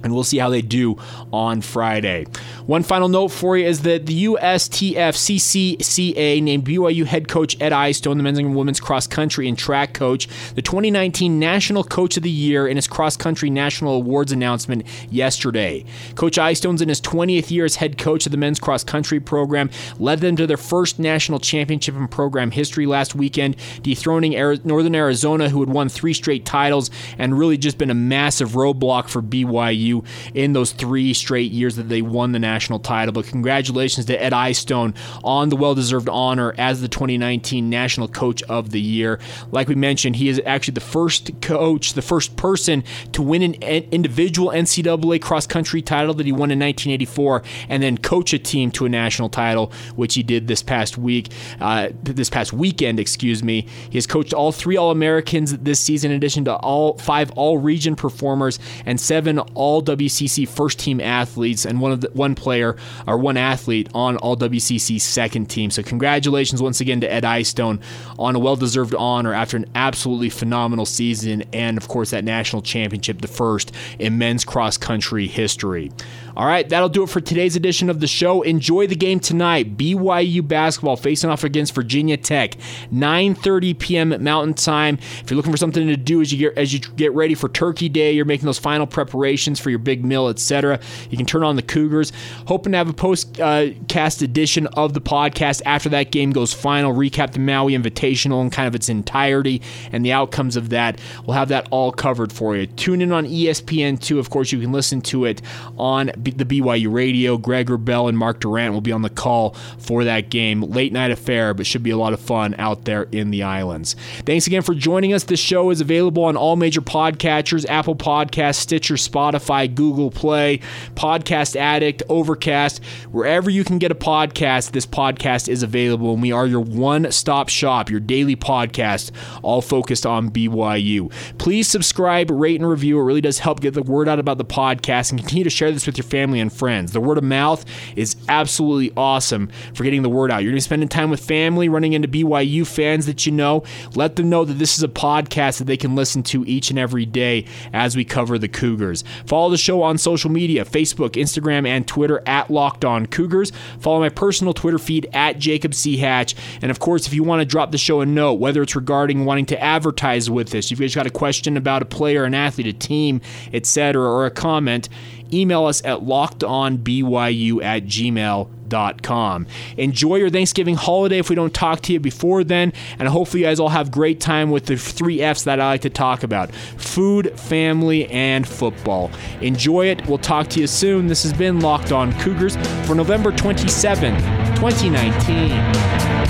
and 0.04 0.14
we'll 0.14 0.22
see 0.22 0.38
how 0.38 0.50
they 0.50 0.62
do 0.62 0.96
on 1.32 1.62
Friday. 1.62 2.26
One 2.66 2.84
final 2.84 3.08
note 3.08 3.28
for 3.28 3.56
you 3.56 3.66
is 3.66 3.80
that 3.82 4.06
the 4.06 4.26
USTFCCCA 4.26 6.42
named 6.42 6.64
BYU 6.64 7.06
head 7.06 7.26
coach 7.26 7.60
Ed 7.60 7.72
Eyestone, 7.72 8.18
the 8.18 8.22
men's 8.22 8.38
and 8.38 8.54
women's 8.54 8.80
cross 8.80 9.06
country 9.06 9.48
and 9.48 9.58
track 9.58 9.94
coach, 9.94 10.28
the 10.54 10.62
2019 10.62 11.38
National 11.38 11.82
Coach 11.82 12.16
of 12.16 12.22
the 12.22 12.30
Year 12.30 12.68
in 12.68 12.76
his 12.76 12.86
cross 12.86 13.16
country 13.16 13.50
national 13.50 13.94
awards 13.94 14.30
announcement 14.30 14.84
yesterday. 15.10 15.84
Coach 16.14 16.38
Eyestone's 16.38 16.82
in 16.82 16.90
his 16.90 17.00
20th 17.00 17.50
year 17.50 17.64
as 17.64 17.76
head 17.76 17.96
coach 17.96 18.26
of 18.26 18.32
the 18.32 18.38
men's 18.38 18.60
cross 18.60 18.84
country 18.84 19.20
program, 19.20 19.70
led 19.98 20.20
them 20.20 20.36
to 20.36 20.46
their 20.46 20.58
first 20.58 20.98
national 20.98 21.40
championship 21.40 21.94
in 21.94 22.08
program 22.08 22.50
history 22.50 22.84
last 22.84 23.14
weekend, 23.14 23.56
dethroning 23.82 24.32
Northern 24.64 24.94
Arizona, 24.94 25.48
who 25.48 25.60
had 25.60 25.70
won 25.70 25.88
three 25.88 26.12
straight 26.12 26.44
titles 26.44 26.90
and 27.18 27.38
really 27.38 27.56
just 27.56 27.78
been 27.78 27.90
a 27.90 27.94
massive 27.94 28.50
roadblock 28.50 29.08
for 29.08 29.22
BYU 29.22 29.93
in 30.32 30.52
those 30.54 30.72
three 30.72 31.12
straight 31.14 31.52
years 31.52 31.76
that 31.76 31.88
they 31.88 32.02
won 32.02 32.32
the 32.32 32.38
national 32.38 32.78
title. 32.78 33.12
But 33.12 33.26
congratulations 33.26 34.06
to 34.06 34.20
Ed 34.20 34.32
Eyestone 34.32 34.94
on 35.22 35.50
the 35.50 35.56
well 35.56 35.74
deserved 35.74 36.08
honor 36.08 36.54
as 36.58 36.80
the 36.80 36.88
2019 36.88 37.68
National 37.68 38.08
Coach 38.08 38.42
of 38.44 38.70
the 38.70 38.80
Year. 38.80 39.20
Like 39.50 39.68
we 39.68 39.74
mentioned, 39.74 40.16
he 40.16 40.28
is 40.28 40.40
actually 40.46 40.74
the 40.74 40.80
first 40.80 41.40
coach, 41.40 41.92
the 41.94 42.02
first 42.02 42.36
person 42.36 42.84
to 43.12 43.22
win 43.22 43.42
an 43.42 43.54
individual 43.90 44.50
NCAA 44.50 45.20
cross 45.20 45.46
country 45.46 45.82
title 45.82 46.14
that 46.14 46.26
he 46.26 46.32
won 46.32 46.50
in 46.50 46.58
1984 46.58 47.42
and 47.68 47.82
then 47.82 47.98
coach 47.98 48.32
a 48.32 48.38
team 48.38 48.70
to 48.72 48.86
a 48.86 48.88
national 48.88 49.28
title, 49.28 49.72
which 49.96 50.14
he 50.14 50.22
did 50.22 50.48
this 50.48 50.62
past 50.62 50.96
week, 50.96 51.30
uh, 51.60 51.88
this 52.02 52.30
past 52.30 52.52
weekend, 52.52 53.00
excuse 53.00 53.42
me. 53.42 53.66
He 53.90 53.98
has 53.98 54.06
coached 54.06 54.32
all 54.32 54.52
three 54.52 54.76
All 54.76 54.90
Americans 54.90 55.56
this 55.58 55.80
season, 55.80 56.10
in 56.10 56.16
addition 56.16 56.44
to 56.46 56.54
all 56.56 56.98
five 56.98 57.30
All 57.32 57.58
Region 57.58 57.96
performers 57.96 58.58
and 58.86 59.00
seven 59.00 59.38
All 59.38 59.80
WCC 59.84 60.48
first 60.48 60.78
team 60.78 61.00
athletes 61.00 61.64
and 61.64 61.80
one 61.80 61.92
of 61.92 62.00
the, 62.00 62.10
one 62.12 62.34
player 62.34 62.76
or 63.06 63.18
one 63.18 63.36
athlete 63.36 63.88
on 63.94 64.16
All 64.18 64.36
WCC 64.36 65.00
second 65.00 65.46
team. 65.46 65.70
So 65.70 65.82
congratulations 65.82 66.62
once 66.62 66.80
again 66.80 67.00
to 67.00 67.12
Ed 67.12 67.24
Eyestone 67.24 67.80
on 68.18 68.34
a 68.34 68.38
well-deserved 68.38 68.94
honor 68.94 69.32
after 69.32 69.56
an 69.56 69.66
absolutely 69.74 70.30
phenomenal 70.30 70.86
season 70.86 71.44
and 71.52 71.76
of 71.76 71.88
course 71.88 72.10
that 72.10 72.24
national 72.24 72.62
championship, 72.62 73.20
the 73.20 73.28
first 73.28 73.72
in 73.98 74.18
men's 74.18 74.44
cross 74.44 74.76
country 74.76 75.26
history. 75.26 75.92
All 76.36 76.46
right, 76.46 76.68
that'll 76.68 76.88
do 76.88 77.04
it 77.04 77.10
for 77.10 77.20
today's 77.20 77.54
edition 77.54 77.88
of 77.88 78.00
the 78.00 78.08
show. 78.08 78.42
Enjoy 78.42 78.88
the 78.88 78.96
game 78.96 79.20
tonight. 79.20 79.76
BYU 79.76 80.46
basketball 80.46 80.96
facing 80.96 81.30
off 81.30 81.44
against 81.44 81.74
Virginia 81.74 82.16
Tech, 82.16 82.56
9:30 82.92 83.78
p.m. 83.78 84.22
Mountain 84.22 84.54
Time. 84.54 84.98
If 85.20 85.30
you're 85.30 85.36
looking 85.36 85.52
for 85.52 85.58
something 85.58 85.86
to 85.86 85.96
do 85.96 86.20
as 86.20 86.32
you 86.32 86.38
get 86.38 86.58
as 86.58 86.72
you 86.72 86.80
get 86.80 87.12
ready 87.12 87.36
for 87.36 87.48
Turkey 87.48 87.88
Day, 87.88 88.12
you're 88.12 88.24
making 88.24 88.46
those 88.46 88.58
final 88.58 88.86
preparations 88.86 89.60
for 89.60 89.70
your 89.70 89.78
big 89.78 90.04
meal, 90.04 90.28
etc. 90.28 90.80
You 91.08 91.16
can 91.16 91.26
turn 91.26 91.44
on 91.44 91.54
the 91.54 91.62
Cougars. 91.62 92.12
Hoping 92.48 92.72
to 92.72 92.78
have 92.78 92.88
a 92.88 92.92
post-cast 92.92 94.22
uh, 94.22 94.24
edition 94.24 94.66
of 94.68 94.92
the 94.92 95.00
podcast 95.00 95.62
after 95.64 95.88
that 95.90 96.10
game 96.10 96.32
goes 96.32 96.52
final. 96.52 96.92
Recap 96.92 97.32
the 97.32 97.38
Maui 97.38 97.74
Invitational 97.74 98.40
and 98.40 98.50
kind 98.50 98.66
of 98.66 98.74
its 98.74 98.88
entirety 98.88 99.62
and 99.92 100.04
the 100.04 100.12
outcomes 100.12 100.56
of 100.56 100.70
that. 100.70 101.00
We'll 101.24 101.36
have 101.36 101.48
that 101.50 101.68
all 101.70 101.92
covered 101.92 102.32
for 102.32 102.56
you. 102.56 102.66
Tune 102.66 103.02
in 103.02 103.12
on 103.12 103.24
ESPN2. 103.24 104.18
Of 104.18 104.30
course, 104.30 104.50
you 104.50 104.60
can 104.60 104.72
listen 104.72 105.00
to 105.02 105.26
it 105.26 105.40
on 105.78 106.10
the 106.24 106.44
BYU 106.44 106.92
radio. 106.92 107.36
Greg 107.36 107.68
Wrubell 107.68 108.08
and 108.08 108.18
Mark 108.18 108.40
Durant 108.40 108.72
will 108.72 108.80
be 108.80 108.92
on 108.92 109.02
the 109.02 109.10
call 109.10 109.54
for 109.78 110.04
that 110.04 110.30
game. 110.30 110.62
Late 110.62 110.92
night 110.92 111.10
affair, 111.10 111.54
but 111.54 111.66
should 111.66 111.82
be 111.82 111.90
a 111.90 111.96
lot 111.96 112.12
of 112.12 112.20
fun 112.20 112.54
out 112.58 112.84
there 112.84 113.04
in 113.12 113.30
the 113.30 113.42
islands. 113.42 113.96
Thanks 114.24 114.46
again 114.46 114.62
for 114.62 114.74
joining 114.74 115.12
us. 115.12 115.24
This 115.24 115.40
show 115.40 115.70
is 115.70 115.80
available 115.80 116.24
on 116.24 116.36
all 116.36 116.56
major 116.56 116.80
podcatchers 116.80 117.66
Apple 117.68 117.96
Podcasts, 117.96 118.56
Stitcher, 118.56 118.94
Spotify, 118.94 119.72
Google 119.72 120.10
Play, 120.10 120.60
Podcast 120.94 121.56
Addict, 121.56 122.02
Overcast. 122.08 122.82
Wherever 123.10 123.50
you 123.50 123.64
can 123.64 123.78
get 123.78 123.90
a 123.90 123.94
podcast, 123.94 124.72
this 124.72 124.86
podcast 124.86 125.48
is 125.48 125.62
available. 125.62 126.12
And 126.14 126.22
we 126.22 126.32
are 126.32 126.46
your 126.46 126.60
one 126.60 127.10
stop 127.12 127.48
shop, 127.48 127.90
your 127.90 128.00
daily 128.00 128.36
podcast, 128.36 129.10
all 129.42 129.60
focused 129.60 130.06
on 130.06 130.30
BYU. 130.30 131.10
Please 131.38 131.68
subscribe, 131.68 132.30
rate, 132.30 132.60
and 132.60 132.68
review. 132.68 132.98
It 132.98 133.04
really 133.04 133.20
does 133.20 133.38
help 133.38 133.60
get 133.60 133.74
the 133.74 133.82
word 133.82 134.08
out 134.08 134.18
about 134.18 134.38
the 134.38 134.44
podcast 134.44 135.10
and 135.10 135.20
continue 135.20 135.44
to 135.44 135.50
share 135.50 135.70
this 135.70 135.86
with 135.86 135.96
your 135.96 136.04
family 136.14 136.38
and 136.38 136.52
friends. 136.52 136.92
The 136.92 137.00
word 137.00 137.18
of 137.18 137.24
mouth 137.24 137.64
is 137.96 138.14
absolutely 138.28 138.92
awesome 138.96 139.48
for 139.74 139.82
getting 139.82 140.02
the 140.02 140.08
word 140.08 140.30
out. 140.30 140.44
You're 140.44 140.52
going 140.52 140.60
to 140.60 140.64
be 140.64 140.70
spending 140.70 140.88
time 140.88 141.10
with 141.10 141.18
family, 141.18 141.68
running 141.68 141.92
into 141.92 142.06
BYU 142.06 142.64
fans 142.64 143.06
that 143.06 143.26
you 143.26 143.32
know. 143.32 143.64
Let 143.96 144.14
them 144.14 144.30
know 144.30 144.44
that 144.44 144.54
this 144.54 144.76
is 144.76 144.84
a 144.84 144.88
podcast 144.88 145.58
that 145.58 145.64
they 145.64 145.76
can 145.76 145.96
listen 145.96 146.22
to 146.22 146.44
each 146.46 146.70
and 146.70 146.78
every 146.78 147.04
day 147.04 147.46
as 147.72 147.96
we 147.96 148.04
cover 148.04 148.38
the 148.38 148.46
Cougars. 148.46 149.02
Follow 149.26 149.50
the 149.50 149.56
show 149.56 149.82
on 149.82 149.98
social 149.98 150.30
media 150.30 150.64
Facebook, 150.64 151.20
Instagram, 151.20 151.66
and 151.66 151.84
Twitter 151.84 152.22
at 152.26 152.48
Locked 152.48 152.84
On 152.84 153.06
Cougars. 153.06 153.50
Follow 153.80 153.98
my 153.98 154.08
personal 154.08 154.54
Twitter 154.54 154.78
feed 154.78 155.08
at 155.12 155.40
Jacob 155.40 155.74
C. 155.74 155.96
Hatch. 155.96 156.36
And 156.62 156.70
of 156.70 156.78
course, 156.78 157.08
if 157.08 157.12
you 157.12 157.24
want 157.24 157.40
to 157.40 157.44
drop 157.44 157.72
the 157.72 157.78
show 157.78 158.02
a 158.02 158.06
note, 158.06 158.34
whether 158.34 158.62
it's 158.62 158.76
regarding 158.76 159.24
wanting 159.24 159.46
to 159.46 159.60
advertise 159.60 160.30
with 160.30 160.54
us, 160.54 160.70
if 160.70 160.78
you've 160.78 160.94
got 160.94 161.08
a 161.08 161.10
question 161.10 161.56
about 161.56 161.82
a 161.82 161.86
player, 161.86 162.22
an 162.22 162.34
athlete, 162.34 162.68
a 162.68 162.72
team, 162.72 163.20
etc., 163.52 164.00
or 164.00 164.26
a 164.26 164.30
comment, 164.30 164.88
email 165.34 165.66
us 165.66 165.84
at 165.84 166.00
lockedonbyu 166.00 167.62
at 167.62 167.84
gmail.com. 167.84 169.46
Enjoy 169.76 170.16
your 170.16 170.30
Thanksgiving 170.30 170.74
holiday 170.74 171.18
if 171.18 171.28
we 171.28 171.36
don't 171.36 171.52
talk 171.54 171.80
to 171.82 171.92
you 171.92 172.00
before 172.00 172.42
then, 172.44 172.72
and 172.98 173.08
hopefully 173.08 173.42
you 173.42 173.46
guys 173.46 173.60
all 173.60 173.68
have 173.68 173.90
great 173.90 174.20
time 174.20 174.50
with 174.50 174.66
the 174.66 174.76
three 174.76 175.20
F's 175.20 175.44
that 175.44 175.60
I 175.60 175.66
like 175.66 175.82
to 175.82 175.90
talk 175.90 176.22
about 176.22 176.54
food, 176.54 177.38
family, 177.38 178.06
and 178.08 178.48
football. 178.48 179.10
Enjoy 179.40 179.86
it. 179.86 180.06
We'll 180.06 180.18
talk 180.18 180.48
to 180.48 180.60
you 180.60 180.66
soon. 180.66 181.06
This 181.06 181.22
has 181.22 181.32
been 181.32 181.60
Locked 181.60 181.92
On 181.92 182.12
Cougars 182.20 182.56
for 182.86 182.94
November 182.94 183.32
27, 183.32 184.16
2019. 184.56 186.24